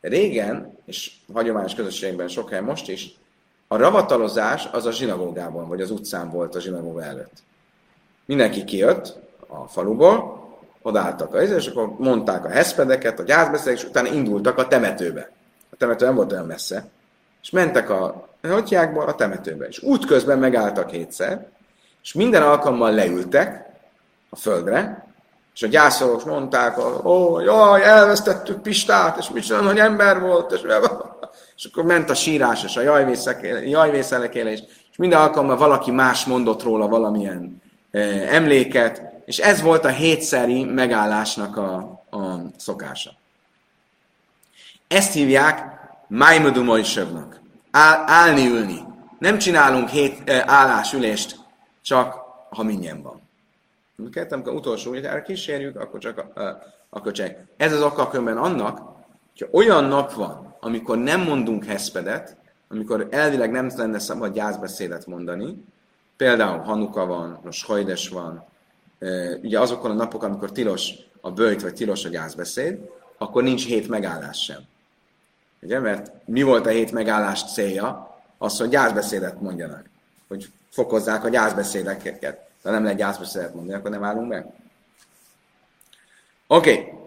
[0.01, 3.15] Régen, és hagyományos közösségben sok hely most is,
[3.73, 7.43] a ravatalozás az a zsinagógában, vagy az utcán volt a zsinagóga előtt.
[8.25, 10.47] Mindenki kijött a faluból,
[10.83, 15.31] odálltak a és akkor mondták a heszpedeket, a gyászbeszédek, és utána indultak a temetőbe.
[15.71, 16.85] A temető nem volt olyan messze.
[17.43, 19.67] És mentek a hatjákba a temetőbe.
[19.67, 21.47] És útközben megálltak hétszer,
[22.03, 23.65] és minden alkalommal leültek
[24.31, 25.07] a földre,
[25.55, 30.61] és a gyászolók mondták, ó, jaj, elvesztettük Pistát, és mit csinálom, hogy ember volt, és,
[31.57, 32.81] és akkor ment a sírás, és a
[33.65, 37.99] jajvészelekélés, és minden alkalommal valaki más mondott róla valamilyen e,
[38.35, 41.75] emléket, és ez volt a hétszeri megállásnak a,
[42.11, 43.11] a szokása.
[44.89, 45.65] Ezt hívják
[46.09, 47.41] Maimudu Moisevnak.
[47.71, 48.85] Áll, állni, ülni.
[49.19, 51.39] Nem csinálunk hét e, állásülést,
[51.83, 52.17] csak
[52.51, 53.22] ha minnyen van.
[53.99, 56.45] Amiket, amikor utolsó újjára kísérjük, akkor csak, uh,
[56.91, 57.37] akkor csak.
[57.57, 58.79] Ez az oka annak,
[59.31, 62.37] hogyha olyan nap van, amikor nem mondunk heszpedet,
[62.69, 65.65] amikor elvileg nem lenne szabad gyászbeszédet mondani,
[66.17, 68.45] például Hanuka van, most Hajdes van,
[69.43, 72.79] ugye azokon a napok, amikor tilos a bőjt, vagy tilos a gyászbeszéd,
[73.19, 74.61] akkor nincs hét megállás sem.
[75.63, 78.17] Ugye, mert mi volt a hét megállás célja?
[78.39, 79.85] Az, hogy gyászbeszédet mondjanak.
[80.29, 82.51] Hogy fokozzák a gyászbeszédeket.
[82.63, 84.47] Ha nem lehet gyászbeszédet mondani, akkor nem állunk meg.
[86.47, 86.71] Oké.
[86.71, 87.01] Okay.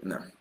[0.00, 0.32] Nem.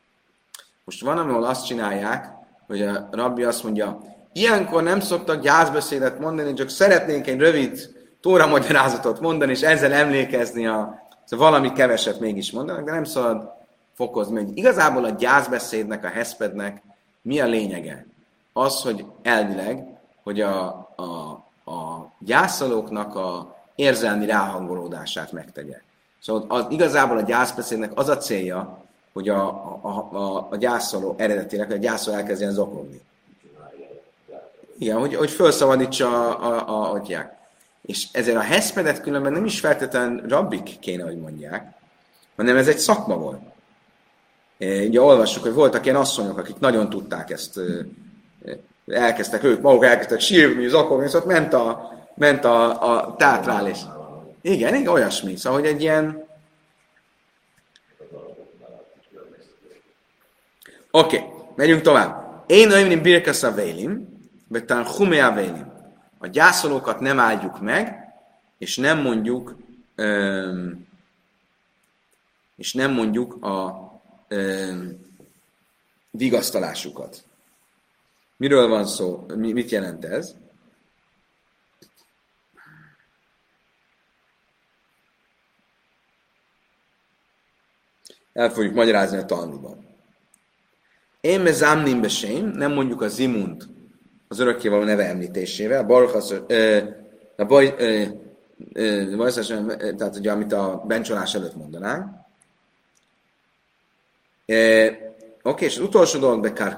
[0.84, 2.28] Most van, ahol azt csinálják,
[2.68, 4.00] hogy a rabbi azt mondja,
[4.34, 10.68] ilyenkor nem szoktak gyászbeszédet mondani, csak szeretnénk egy rövid tóra magyarázatot mondani, és ezzel emlékezni
[10.68, 11.02] a...
[11.26, 13.52] Szóval valami keveset mégis mondanak, de nem szabad
[13.94, 14.44] fokozni.
[14.44, 16.82] Hogy igazából a gyászbeszédnek, a heszpednek
[17.22, 18.06] mi a lényege?
[18.54, 19.93] Az, hogy elvileg
[20.24, 21.04] hogy a, a,
[21.72, 25.82] a gyászolóknak a érzelmi ráhangolódását megtegye.
[26.22, 28.84] Szóval az, igazából a gyászbeszédnek az a célja,
[29.14, 29.48] hogy a,
[29.82, 33.02] a, a, a gyászoló eredetileg, a gyászoló elkezdjen zokogni.
[34.78, 37.32] Igen, hogy, hogy felszabadítsa a, a, a, a
[37.82, 41.74] És ezért a heszpedet különben nem is feltétlenül rabbik kéne, hogy mondják,
[42.36, 43.42] hanem ez egy szakma volt.
[44.60, 47.60] Ugye olvassuk, hogy voltak ilyen asszonyok, akik nagyon tudták ezt
[48.88, 53.80] elkezdtek ők maguk, elkezdtek sírni, zakogni, szóval ment a, ment a, a tátrálés.
[54.42, 55.36] Igen, igen, olyasmi.
[55.36, 56.26] Szóval, hogy egy ilyen...
[60.92, 62.44] Oké, okay, megyünk tovább.
[62.48, 64.08] Én olyan birkasz a vélim,
[64.48, 65.72] vagy talán humea vélim.
[66.18, 68.14] A gyászolókat nem áldjuk meg,
[68.58, 69.56] és nem mondjuk
[69.96, 70.88] öm,
[72.56, 73.92] és nem mondjuk a
[74.28, 75.00] öm,
[76.12, 77.24] vigasztalásukat.
[78.38, 79.26] Miről van szó?
[79.36, 80.36] Mi, mit jelent ez?
[88.34, 89.88] El fogjuk magyarázni a tanulban.
[91.22, 93.68] Én me zámnim besém, nem mondjuk a zimunt
[94.28, 96.32] az örökkévaló neve említésével, barhasz,
[97.36, 98.06] a baj, ö,
[99.98, 102.10] tehát ugye, amit a bencsolás előtt mondanánk.
[104.46, 104.98] E,
[105.44, 106.78] Oké, és az utolsó dolog, be kár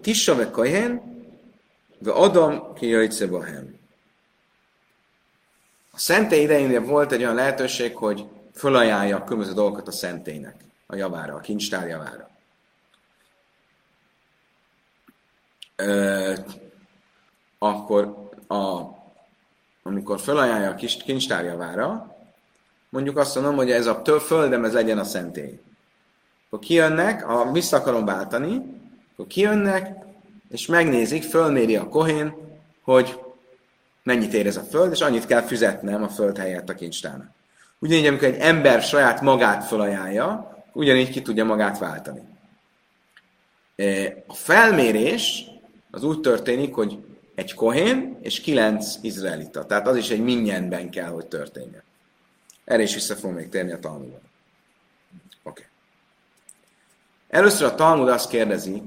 [0.00, 1.02] tissa ve kajhen,
[1.98, 3.76] ve adam ki jöjjtse bahem.
[5.90, 10.54] A szentély idején volt egy olyan lehetőség, hogy fölajánlja a különböző dolgokat a szentélynek,
[10.86, 12.30] a javára, a kincstár javára.
[15.76, 16.34] Ö,
[17.58, 18.80] akkor a,
[19.82, 22.16] amikor felajánlja a kis kincstár javára,
[22.88, 25.60] mondjuk azt mondom, hogy ez a földem, ez legyen a szentély.
[26.46, 28.77] Akkor kijönnek, ha vissza akarom váltani,
[29.18, 29.96] akkor kijönnek,
[30.50, 32.34] és megnézik, fölméri a kohén,
[32.82, 33.20] hogy
[34.02, 37.30] mennyit ér ez a föld, és annyit kell fizetnem a föld helyett a kincstárnak.
[37.78, 42.20] Ugyanígy, amikor egy ember saját magát felajánlja, ugyanígy ki tudja magát váltani.
[43.76, 45.44] E, a felmérés
[45.90, 46.98] az úgy történik, hogy
[47.34, 49.66] egy kohén és kilenc izraelita.
[49.66, 51.82] Tehát az is egy minnyenben kell, hogy történjen.
[52.64, 54.20] Erre is vissza fogom még térni a Talmudban.
[54.20, 54.22] Oké.
[55.42, 55.64] Okay.
[57.28, 58.82] Először a Talmud azt kérdezi,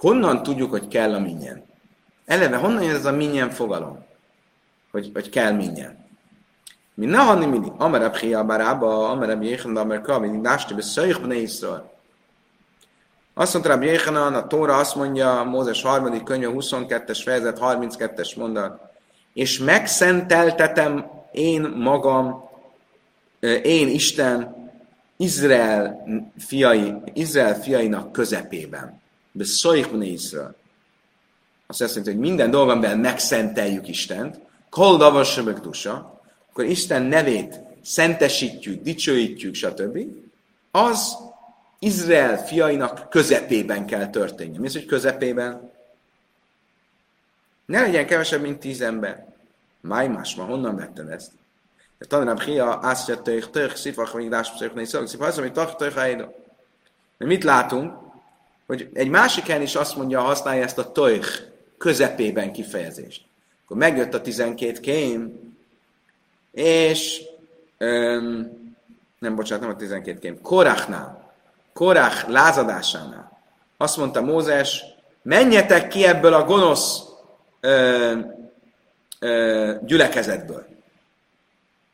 [0.00, 1.64] honnan tudjuk, hogy kell a minnyen.
[2.26, 4.04] Eleve honnan jön ez a minnyen fogalom?
[4.90, 6.08] Hogy, hogy kell minnyen.
[6.94, 7.72] Mi ne hanni mindig.
[7.76, 11.90] Amerebb hia barába, amerebb jéhen, amerebb kavi, násti be szöjjh bne Iszrael.
[13.34, 18.80] Azt mondta Rabbi Jéhanan, a Tóra azt mondja, Mózes harmadik könyve, 22-es fejezet, 32-es mondat,
[19.32, 22.48] és megszenteltetem én magam,
[23.62, 24.56] én Isten,
[25.16, 26.04] Izrael,
[26.38, 28.99] fiai, Izrael fiainak közepében.
[29.32, 30.54] De szojkbne Izrael.
[31.66, 34.38] Azt jelenti, hogy minden dolgomban megszenteljük Istent,
[34.70, 36.20] kol davasöbök dusa,
[36.50, 39.98] akkor Isten nevét szentesítjük, dicsőítjük, stb.
[40.70, 41.16] Az
[41.78, 44.58] Izrael fiainak közepében kell történni.
[44.58, 45.70] Mi az, hogy közepében?
[47.64, 49.26] Ne legyen kevesebb, mint tíz ember.
[49.80, 51.30] Máj más, ma honnan vetted ezt?
[51.98, 55.52] De tanulám hia, azt jött tők, tők, szifach, vagy dás, pszők, négy szó, szifach, amit
[55.52, 55.94] tach, tők,
[57.18, 58.09] De mit látunk?
[58.70, 63.24] Hogy egy másik helyen is azt mondja, használja ezt a tők közepében kifejezést.
[63.64, 65.54] Akkor megjött a 12 kém,
[66.52, 67.22] és
[67.78, 68.50] öm,
[69.18, 71.32] nem, bocsánat, nem a 12 kém, Korachnál,
[71.72, 73.38] Korach lázadásánál.
[73.76, 74.84] Azt mondta Mózes,
[75.22, 77.02] menjetek ki ebből a gonosz
[77.60, 78.18] ö,
[79.18, 80.66] ö, gyülekezetből.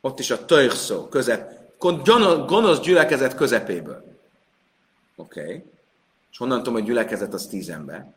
[0.01, 1.51] Ott is a töjh szó, közep,
[2.47, 4.03] gonosz gyülekezet közepéből.
[5.15, 5.41] Oké.
[5.41, 5.63] Okay.
[6.37, 8.13] És honnan tudom, hogy gyülekezet az tíz ember?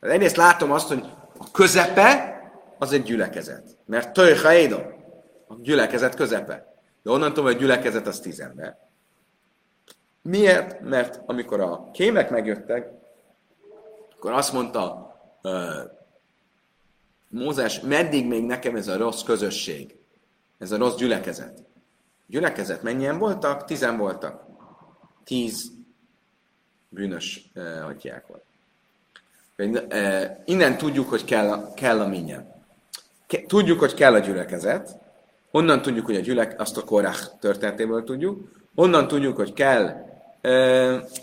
[0.00, 1.04] Hát egyrészt látom azt, hogy
[1.38, 2.40] a közepe
[2.78, 3.76] az egy gyülekezet.
[3.84, 4.82] Mert töjh
[5.46, 6.74] a gyülekezet közepe.
[7.02, 8.78] De onnan tudom, hogy a gyülekezet az tíz ember.
[10.22, 10.80] Miért?
[10.80, 12.90] Mert amikor a kémek megjöttek,
[14.16, 15.52] akkor azt mondta uh,
[17.28, 19.96] Mózes, meddig még nekem ez a rossz közösség,
[20.58, 21.64] ez a rossz gyülekezet?
[22.26, 23.64] Gyülekezet mennyien voltak?
[23.64, 24.44] Tizen voltak.
[25.24, 25.71] Tíz
[26.94, 28.42] bűnös uh, atyák volt.
[29.56, 32.50] Uh, innen tudjuk, hogy kell a, kell a minyen.
[33.46, 34.96] Tudjuk, hogy kell a gyülekezet.
[35.50, 38.50] Honnan tudjuk, hogy a gyülek, azt a korák történetéből tudjuk.
[38.74, 40.10] Honnan tudjuk, hogy kell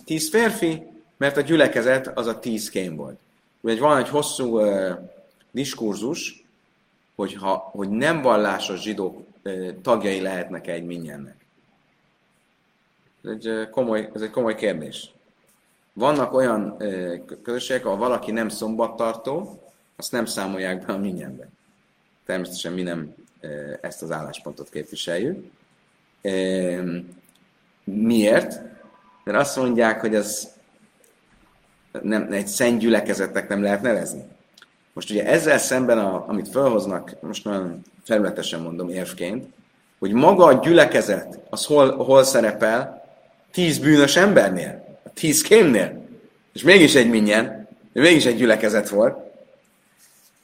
[0.06, 0.84] tíz férfi,
[1.18, 3.20] mert a gyülekezet az a tíz kém volt.
[3.62, 4.92] Ugye van egy hosszú uh,
[5.52, 6.46] diskurzus,
[7.16, 11.46] hogy, ha, hogy nem vallásos zsidók uh, tagjai lehetnek egy minyennek.
[13.24, 15.12] Ez egy, uh, komoly, ez egy komoly kérdés.
[15.94, 16.78] Vannak olyan
[17.44, 19.64] közösségek, ahol valaki nem szombattartó,
[19.96, 21.48] azt nem számolják be a minyenbe.
[22.26, 23.14] Természetesen mi nem
[23.82, 25.46] ezt az álláspontot képviseljük.
[27.84, 28.62] Miért?
[29.30, 30.50] mert azt mondják, hogy az
[32.02, 34.24] nem, egy szent gyülekezetnek nem lehet nevezni.
[34.94, 39.46] Most ugye ezzel szemben, a, amit felhoznak, most nagyon felületesen mondom érvként,
[40.00, 43.08] hogy maga a gyülekezet, az hol, hol szerepel?
[43.52, 44.89] Tíz bűnös embernél,
[45.20, 46.08] tíz kémnél.
[46.54, 49.18] És mégis egy minyen, mégis egy gyülekezet volt.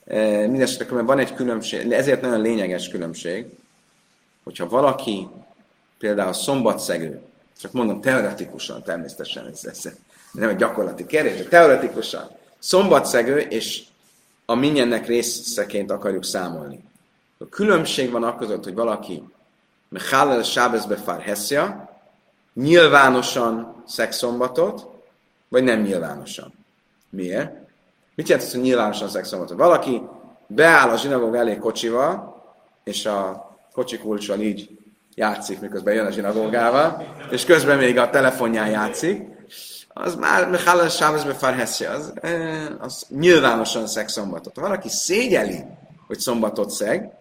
[0.05, 3.45] E, Mindenesetre van egy különbség, ezért nagyon lényeges különbség,
[4.43, 5.27] hogyha valaki
[5.97, 7.21] például szombatszegő,
[7.61, 9.93] csak mondom teoretikusan, természetesen ez, ez
[10.31, 12.29] nem egy gyakorlati kérdés, de teoretikusan.
[12.59, 13.83] Szombatszegő és
[14.45, 16.79] a minyennek részeként akarjuk számolni.
[17.37, 19.23] A különbség van akkor között, hogy valaki
[19.89, 21.94] Mechalel Sábezbe fár heszja,
[22.55, 24.87] nyilvánosan szexombatot,
[25.49, 26.53] vagy nem nyilvánosan.
[27.09, 27.53] Miért?
[28.15, 29.57] Mit jelent az, hogy nyilvánosan szexombatot?
[29.57, 30.01] Valaki
[30.47, 32.43] beáll a zsinagóg elé kocsival,
[32.83, 34.77] és a kocsi kulcsal így
[35.15, 39.33] játszik, miközben jön a zsinagógával, és közben még a telefonján játszik,
[39.87, 42.13] az már Mechalal Sábezbe Farheszi, az,
[42.79, 44.07] az nyilvánosan szeg
[44.53, 45.63] valaki szégyeli,
[46.07, 47.13] hogy szombatot szeg,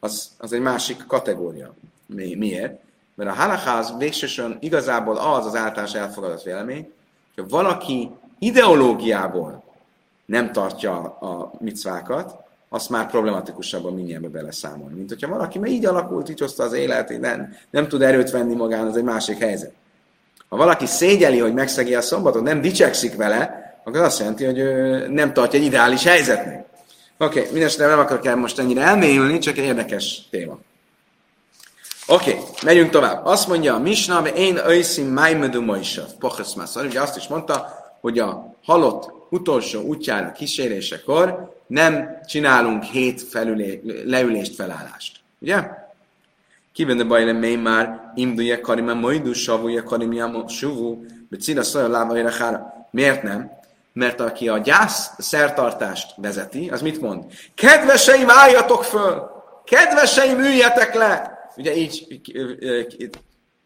[0.00, 1.74] az, az egy másik kategória.
[2.06, 2.80] Mi, miért?
[3.14, 6.92] Mert a halakáz végsősorban igazából az az általános elfogadott vélemény,
[7.34, 9.64] hogy valaki ideológiából
[10.24, 12.34] nem tartja a micvákat,
[12.68, 14.94] azt már problematikusabban mindjárt beleszámolni.
[14.94, 18.54] Mint hogyha valaki mert így alakult, így hozta az élet, nem, nem tud erőt venni
[18.54, 19.72] magán, az egy másik helyzet.
[20.48, 25.06] Ha valaki szégyeli, hogy megszegi a szombatot, nem dicsekszik vele, akkor azt jelenti, hogy ő
[25.08, 26.66] nem tartja egy ideális helyzetnek.
[27.18, 30.58] Oké, okay, mindesetre nem akarok el most ennyire elmélyülni, csak egy érdekes téma.
[32.06, 33.26] Oké, megyünk tovább.
[33.26, 36.84] Azt mondja a Misna, én őszim májmedú moisav, pocheszmászor.
[36.84, 37.68] Ugye azt is mondta,
[38.00, 45.20] hogy a halott utolsó útjára kísérésekor nem csinálunk hét felülé, leülést, felállást.
[45.38, 45.64] Ugye?
[46.72, 52.86] Kivende bajle mély már, imduje karima majdu, savúja karimja suvú, becina szaja lába hára.
[52.90, 53.50] Miért nem?
[53.92, 57.24] Mert aki a gyász szertartást vezeti, az mit mond?
[57.54, 59.30] Kedveseim, álljatok föl!
[59.64, 61.41] Kedveseim, üljetek le!
[61.56, 62.22] Ugye így,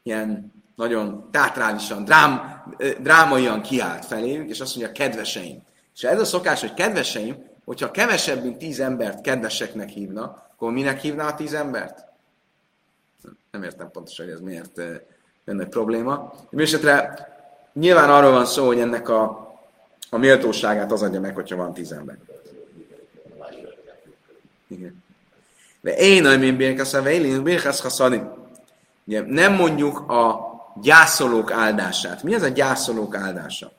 [0.02, 2.64] ilyen nagyon teatrálisan, drám,
[3.00, 5.62] drámaian kiállt feléjük, és azt mondja, kedveseim.
[5.94, 11.00] És ez a szokás, hogy kedveseim, hogyha kevesebb, mint tíz embert kedveseknek hívna, akkor minek
[11.00, 12.04] hívná a tíz embert?
[13.50, 14.80] Nem értem pontosan, hogy ez miért
[15.44, 16.32] lenne probléma.
[16.50, 17.14] Mindenesetre
[17.72, 19.54] nyilván arról van szó, hogy ennek a,
[20.10, 22.18] a méltóságát az adja meg, hogyha van tíz ember.
[24.66, 25.04] Igen.
[25.86, 28.00] De én, amin birkasz a vélin, birkasz
[29.04, 30.40] Ugye nem mondjuk a
[30.82, 32.22] gyászolók áldását.
[32.22, 33.72] Mi az a gyászolók áldása?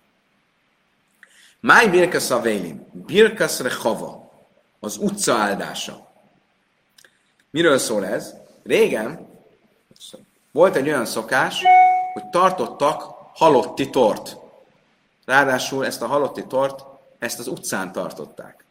[1.59, 4.31] Máj birkasz a vélin, birkasz rechava,
[4.79, 6.07] az utca áldása.
[7.49, 8.33] Miről szól ez?
[8.63, 9.27] Régen
[10.51, 11.61] volt egy olyan szokás,
[12.13, 13.03] hogy tartottak
[13.33, 14.37] halotti tort.
[15.25, 16.85] Ráadásul ezt a halotti tort,
[17.19, 18.65] ezt az utcán tartották.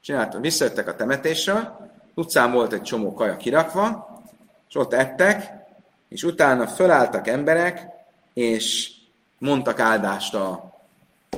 [0.00, 4.10] Csináltak, visszajöttek a temetésről, utcán volt egy csomó kaja kirakva,
[4.68, 5.52] és ott ettek,
[6.08, 7.86] és utána fölálltak emberek,
[8.34, 8.90] és
[9.38, 10.74] mondtak áldást a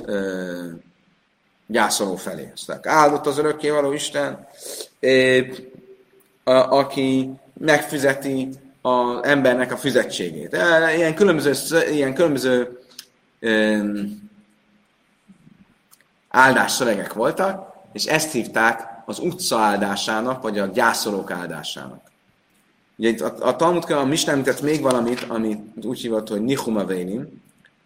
[0.03, 0.67] ö,
[1.67, 2.51] gyászoló felé.
[2.53, 4.47] Aztán áldott az örökkévaló Isten,
[4.99, 5.39] ö,
[6.43, 8.49] a, aki megfizeti
[8.81, 10.57] az embernek a fizetségét.
[10.95, 12.79] Ilyen különböző, ilyen különböző
[13.39, 13.77] ö,
[16.29, 22.01] áldás szövegek voltak, és ezt hívták az utca áldásának, vagy a gyászolók áldásának.
[22.97, 26.85] Ugye itt a, a Talmud a Mishnah említett még valamit, amit úgy hívott, hogy Nihuma
[26.85, 27.43] Veilim,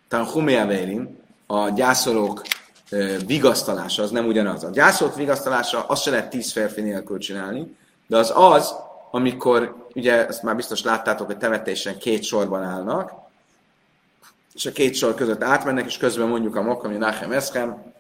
[0.07, 1.17] Tanhumea Veilim,
[1.47, 2.41] a gyászolók
[2.89, 4.63] e, vigasztalása, az nem ugyanaz.
[4.63, 7.75] A gyászolók vigasztalása azt se lehet tíz férfi nélkül csinálni,
[8.07, 8.73] de az az,
[9.11, 13.11] amikor, ugye ezt már biztos láttátok, hogy temetésen két sorban állnak,
[14.53, 17.93] és a két sor között átmennek, és közben mondjuk a Mokkami Nachem Eszkem,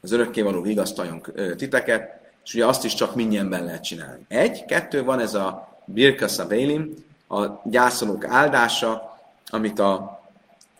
[0.00, 1.22] az örökkévaló vigasztaljon
[1.56, 4.24] titeket, és ugye azt is csak minnyenben lehet csinálni.
[4.28, 6.94] Egy, kettő, van ez a Birkasa Bélim,
[7.28, 10.20] a gyászolók áldása, amit a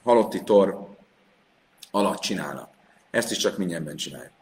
[0.03, 0.89] halotti tor
[1.91, 2.69] alatt csinálnak.
[3.11, 4.33] Ezt is csak minnyenben csinálják.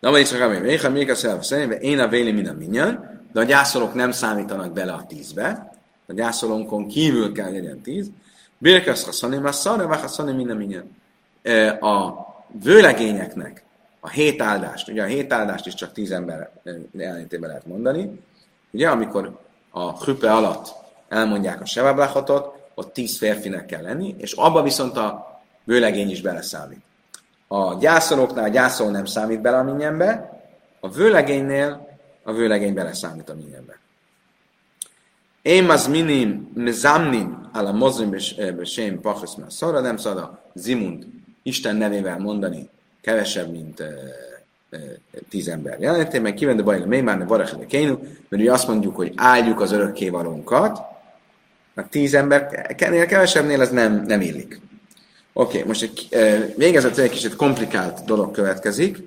[0.00, 3.44] Na, vagy csak amely Réha, még a szerint, én a véli minden minyen, de a
[3.44, 5.72] gyászolók nem számítanak bele a tízbe,
[6.06, 8.10] a gyászolónkon kívül kell legyen tíz.
[8.58, 10.96] Birkasz haszani, már szarra, haszani minden minyen.
[11.80, 12.25] A
[12.62, 13.64] vőlegényeknek
[14.00, 16.50] a hét áldást, ugye a hét áldást is csak tíz ember
[16.92, 18.20] jelenlétében lehet mondani,
[18.70, 19.38] ugye amikor
[19.70, 20.74] a hüpe alatt
[21.08, 26.82] elmondják a sevablachotot, ott tíz férfinek kell lenni, és abba viszont a vőlegény is beleszámít.
[27.48, 30.40] A gyászolóknál a gyászol nem számít bele a minyenbe,
[30.80, 31.88] a vőlegénynél
[32.22, 33.78] a vőlegény beleszámít a minyenbe.
[35.42, 38.10] Én az minim mezamnim a mozim
[38.56, 41.06] besém pachos szarra, nem szabad a zimund
[41.46, 42.68] Isten nevével mondani
[43.00, 43.82] kevesebb, mint
[45.28, 46.34] tíz ember jelentében.
[46.34, 50.78] Kivende bajna mély már ne varachele kénu, mert ugye azt mondjuk, hogy áldjuk az örökkévalónkat,
[51.74, 54.60] a tíz embernél kevesebbnél ez nem, nem illik.
[55.32, 56.08] Oké, okay, most egy,
[56.56, 58.98] végezetül egy kicsit komplikált dolog következik.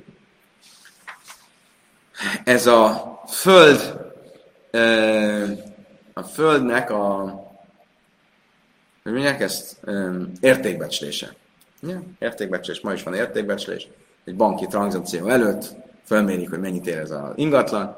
[2.43, 3.97] Ez a föld,
[6.13, 7.23] a földnek a,
[9.03, 9.77] hogy mondják ezt,
[10.39, 11.33] értékbecslése.
[11.81, 13.87] Ja, értékbecslés, ma is van értékbecslés.
[14.25, 17.97] Egy banki tranzakció előtt felmérik, hogy mennyit ér ez az ingatlan.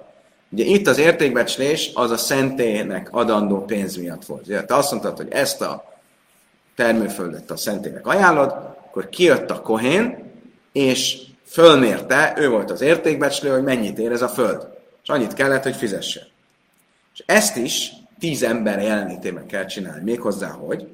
[0.50, 4.48] Ugye itt az értékbecslés az a szentélynek adandó pénz miatt volt.
[4.48, 6.00] Ugye, te azt mondtad, hogy ezt a
[6.76, 8.52] termőföldet a szentélynek ajánlod,
[8.86, 10.32] akkor kijött a kohén,
[10.72, 14.68] és fölmérte, ő volt az értékbecslő, hogy mennyit ér ez a föld.
[15.04, 16.28] És annyit kellett, hogy fizesse.
[17.14, 20.04] És ezt is tíz ember jelenlétében kell csinálni.
[20.04, 20.88] Méghozzá, hogy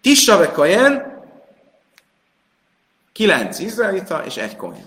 [0.00, 1.19] Tissave kajen,
[3.12, 4.86] kilenc izraelita és egy kohén.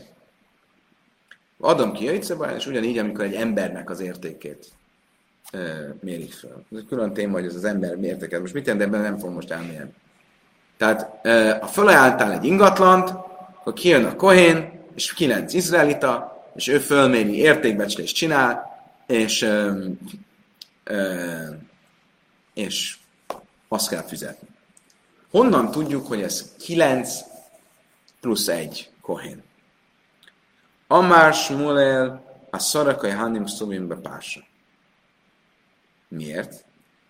[1.60, 4.72] Adom ki jöjtszebáján, és ugyanígy, amikor egy embernek az értékét
[5.52, 5.60] e,
[6.02, 6.64] mérik fel.
[6.72, 8.40] Ez egy külön téma, hogy ez az ember mértéket.
[8.40, 9.94] Most mit jelent, ebben nem fogom most elmérni.
[10.78, 16.80] Tehát e, ha felajánltál egy ingatlant, akkor kijön a kohén, és kilenc izraelita, és ő
[16.80, 18.74] fölméri értékbecslést csinál,
[19.08, 19.86] és, ö,
[20.84, 21.44] ö,
[22.54, 22.98] és
[23.68, 24.48] azt kell fizetni.
[25.32, 27.20] Honnan tudjuk, hogy ez 9
[28.24, 29.44] plusz 1 kohén?
[30.88, 34.40] Amár Smulel a szarakai hanim szubim bepása.
[36.08, 36.66] Miért?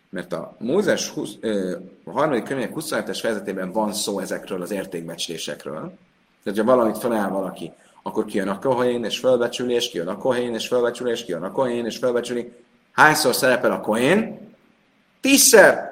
[0.09, 5.97] Mert a Mózes 20, ö, a harmadik könyvek 27-es fejezetében van szó ezekről az értékbecslésekről.
[6.43, 7.72] Tehát, ha valamit feláll valaki,
[8.03, 11.51] akkor kijön a kohén, és fölbecsüli, és kijön a kohén, és fölbecsüli, és kijön a
[11.51, 12.53] kohén, és fölbecsüli.
[12.91, 14.39] Hányszor szerepel a kohén?
[15.22, 15.91] Tízszer!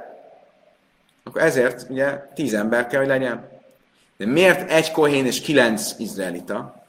[1.23, 3.60] Akkor ezért ugye tíz ember kell, hogy legyen.
[4.21, 6.85] De miért egy kohén és kilenc izraelita?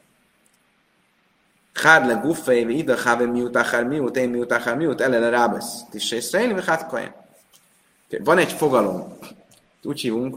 [1.74, 5.84] Hád le guffei, ve ida háve miut, akár miut, én miut, akár miut, ellene rábesz.
[5.90, 7.12] Tisse iszraeli, vagy hát kohén.
[8.24, 9.18] Van egy fogalom,
[9.82, 10.36] úgy hívunk,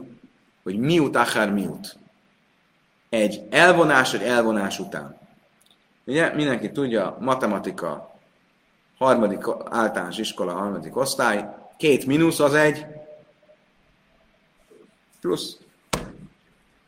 [0.63, 1.97] hogy miut, akár miut
[3.09, 5.17] egy elvonás, egy elvonás után.
[6.05, 8.19] Ugye mindenki tudja, matematika,
[8.97, 12.85] harmadik általános iskola, harmadik osztály, két mínusz az egy
[15.21, 15.57] plusz.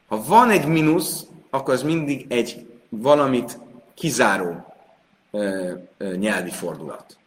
[0.08, 3.60] Ha van egy mínusz, akkor az mindig egy valamit
[3.94, 4.74] kizáró
[5.32, 7.18] ö, ö, nyelvi fordulat.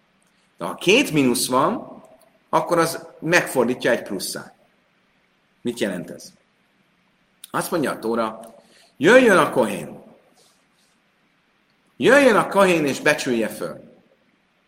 [0.59, 2.03] De ha két mínusz van,
[2.49, 4.53] akkor az megfordítja egy plusszá.
[5.63, 6.33] Mit jelent ez?
[7.51, 8.51] Azt mondja a Tóra,
[8.97, 10.03] Jöjjön a kohén.
[11.97, 13.81] Jöjjön a kohén és becsülje föl.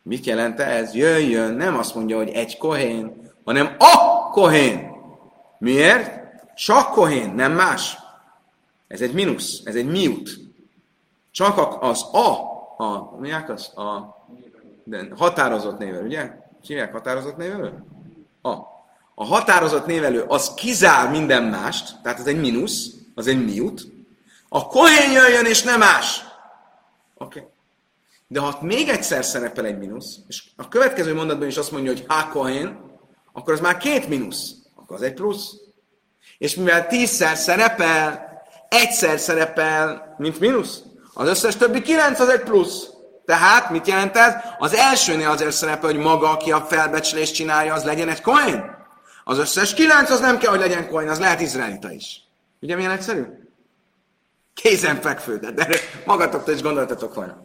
[0.03, 0.95] Mit jelent ez?
[0.95, 4.91] Jöjjön, nem azt mondja, hogy egy kohén, hanem a kohén.
[5.59, 6.21] Miért?
[6.55, 7.99] Csak kohén, nem más.
[8.93, 10.31] Ez egy mínusz, ez egy miut.
[11.31, 12.29] Csak az a,
[12.77, 13.77] a, mi az?
[13.77, 14.21] A
[14.85, 16.31] de határozott névelő, ugye?
[16.63, 17.85] Hívják határozott névelő?
[18.43, 18.51] A.
[19.15, 23.87] A határozott névelő az kizár minden mást, tehát ez egy mínusz, az egy miut,
[24.49, 26.25] a kohén jöjjön, és nem más.
[27.15, 27.39] Oké.
[27.39, 27.51] Okay.
[28.27, 32.05] De ha még egyszer szerepel egy mínusz, és a következő mondatban is azt mondja, hogy
[32.09, 32.81] ha kohén,
[33.33, 34.55] akkor az már két mínusz.
[34.75, 35.53] Akkor az egy plusz.
[36.39, 38.32] És mivel tízszer szerepel,
[38.73, 40.83] egyszer szerepel, mint mínusz,
[41.15, 42.91] az összes többi kilenc az egy plusz.
[43.25, 44.35] Tehát mit jelent ez?
[44.59, 48.65] Az elsőnél azért szerepel, hogy maga, aki a felbecslést csinálja, az legyen egy coin.
[49.25, 52.21] Az összes kilenc az nem kell, hogy legyen coin, az lehet izraelita is.
[52.61, 53.25] Ugye milyen egyszerű?
[54.55, 55.69] Kézenfekvő, de, de
[56.07, 57.43] magatoktól is gondoltatok volna.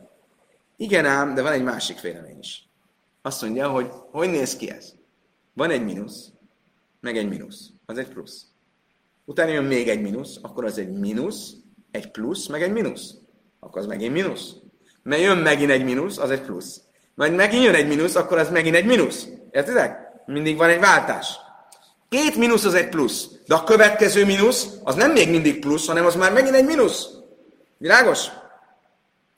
[0.78, 2.70] Igen ám, de van egy másik vélemény is.
[3.22, 4.94] Azt mondja, hogy hogy néz ki ez?
[5.54, 6.30] Van egy mínusz,
[7.02, 7.70] meg egy mínusz.
[7.86, 8.42] Az egy plusz.
[9.30, 11.54] Utána jön még egy mínusz, akkor az egy mínusz,
[11.92, 13.14] egy plusz, meg egy mínusz.
[13.60, 14.56] Akkor az megint mínusz.
[15.04, 16.82] Mert jön megint egy mínusz, az egy plusz.
[17.16, 19.28] Majd megint jön egy mínusz, akkor az megint egy mínusz.
[19.52, 19.98] Értitek?
[20.26, 21.28] Mindig van egy váltás.
[22.10, 26.06] Két mínusz az egy plusz, de a következő mínusz az nem még mindig plusz, hanem
[26.06, 27.08] az már megint egy mínusz.
[27.78, 28.28] Világos?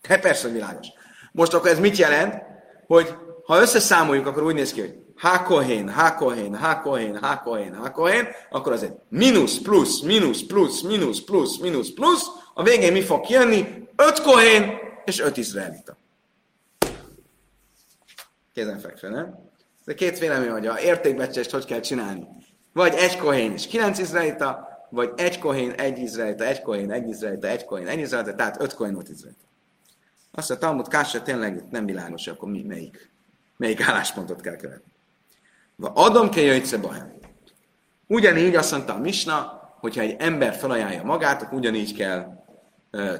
[0.02, 0.88] Hát persze, hogy világos.
[1.32, 2.34] Most akkor ez mit jelent?
[2.88, 8.84] Hogy ha összeszámoljuk, akkor úgy néz ki, hogy hákohén, hákohén, hákohén, hákohén, hákohén, akkor az
[8.84, 13.88] egy mínusz, plusz, mínusz, plusz, mínusz, plusz, mínusz, plusz, a végén mi fog kijönni?
[13.95, 15.97] Öt kohén és öt izraelita.
[18.53, 19.49] Kézenfekvő, nem?
[19.86, 22.28] De két vélemény, hogy a értékbecsést hogy kell csinálni.
[22.74, 27.47] Vagy egy kohén és kilenc izraelita, vagy egy kohén, egy izraelita, egy kohén, egy izraelita,
[27.47, 29.45] egy kohén, egy izraelita, tehát öt kohén, öt izraelita.
[30.32, 33.11] Azt a Talmud Kása tényleg nem világos, akkor mi, melyik,
[33.57, 34.89] melyik álláspontot kell követni.
[35.80, 37.14] Va adom kell jöjjtse bahem.
[38.08, 42.44] Ugyanígy azt mondta a Misna, hogyha egy ember felajánlja magát, akkor ugyanígy kell
[42.92, 43.16] ö,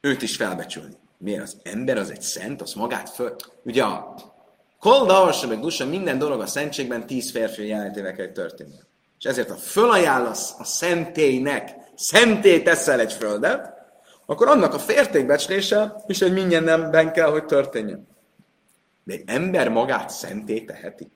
[0.00, 0.96] őt is felbecsülni.
[1.18, 3.36] Miért az ember az egy szent, az magát föl...
[3.64, 4.14] Ugye a
[4.80, 8.78] Kol davasa meg dusa, minden dolog a szentségben tíz férfi jelentével kell történni.
[9.18, 13.72] És ezért, ha fölajánlasz a szentélynek, szenté teszel egy földet,
[14.26, 18.06] akkor annak a fértékbecslése is egy mindenben kell, hogy történjen.
[19.08, 21.10] De egy ember magát szenté teheti.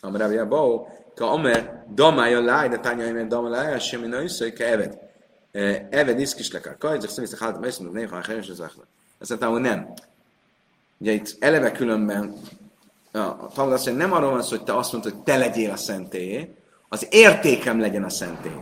[0.00, 4.98] Amravja Bau, ka amer damája láj, de tánya imen damája, semmi na iszai, ka eved.
[5.90, 9.92] Eved iszkis lekár kajdzak, szemészek hálatom, eszmű, néha, ha helyes az Azt mondtam, hogy nem.
[10.98, 12.34] Ugye itt eleve különben
[13.12, 15.70] a Talmud azt mondja, nem arról van szó, hogy te azt mondod, hogy te legyél
[15.70, 16.54] a szentélyé,
[16.88, 18.60] az értékem legyen a szentély.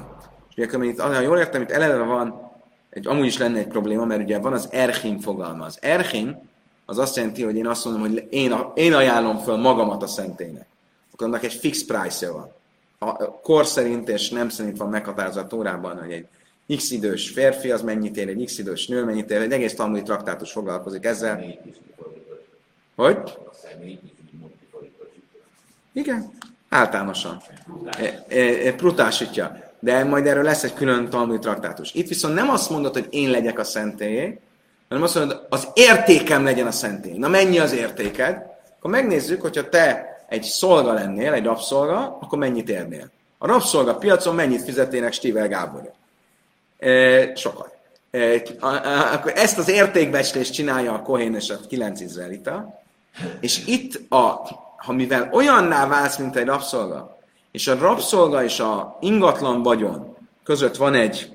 [0.54, 2.50] És ugye, itt, ha jól értem, itt eleve van,
[2.90, 5.64] egy, amúgy is lenne egy probléma, mert ugye van az erchim fogalma.
[5.64, 6.50] Az erchim
[6.92, 10.66] az azt jelenti, hogy én azt mondom, hogy én, én ajánlom föl magamat a szentélynek.
[11.12, 12.52] Akkor annak egy fix price van.
[12.98, 16.26] a kor szerint és nem szerint van meghatározva a Tórában, hogy egy
[16.76, 20.02] x idős férfi az mennyit ér, egy x idős nő mennyit ér, egy egész talmudi
[20.02, 21.44] traktátus foglalkozik ezzel.
[22.94, 23.38] Hogy?
[25.92, 26.30] Igen,
[26.68, 27.42] általánosan.
[27.98, 29.70] E, e, e, prutásítja.
[29.80, 31.94] De majd erről lesz egy külön talmudi traktátus.
[31.94, 34.40] Itt viszont nem azt mondod, hogy én legyek a szentélyé,
[34.92, 37.18] hanem azt mondod, az értékem legyen a szentély.
[37.18, 38.46] Na mennyi az értéked?
[38.78, 43.10] Akkor megnézzük, hogyha te egy szolga lennél, egy rabszolga, akkor mennyit érnél?
[43.38, 45.92] A rabszolga piacon mennyit fizetének Stivel Gáborja?
[46.78, 47.74] E, sokat.
[48.10, 52.82] E, a, a, akkor ezt az értékbecslést csinálja a Kohén és a 9 izraelita,
[53.40, 54.40] és itt, a,
[54.76, 57.18] ha mivel olyanná válsz, mint egy rabszolga,
[57.50, 61.32] és a rabszolga és a ingatlan vagyon között van egy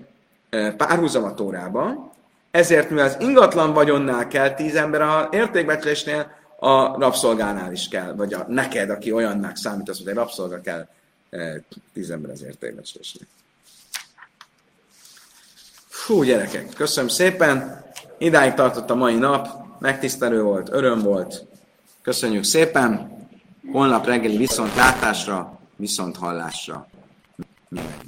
[0.78, 2.16] párhuzam a Tórában,
[2.52, 8.34] ezért, mivel az ingatlan vagyonnál kell tíz ember a értékbecslésnél, a rabszolgánál is kell, vagy
[8.34, 10.88] a neked, aki olyannak számítasz, hogy egy rabszolga kell
[11.30, 11.62] e,
[11.94, 13.28] tíz ember az értékbecslésnél.
[15.88, 17.86] Fú, gyerekek, köszönöm szépen.
[18.18, 19.48] Idáig tartott a mai nap,
[19.80, 21.46] megtisztelő volt, öröm volt.
[22.02, 23.18] Köszönjük szépen.
[23.72, 26.88] Holnap reggeli viszont látásra, viszont hallásra.
[27.70, 28.08] Mindenki.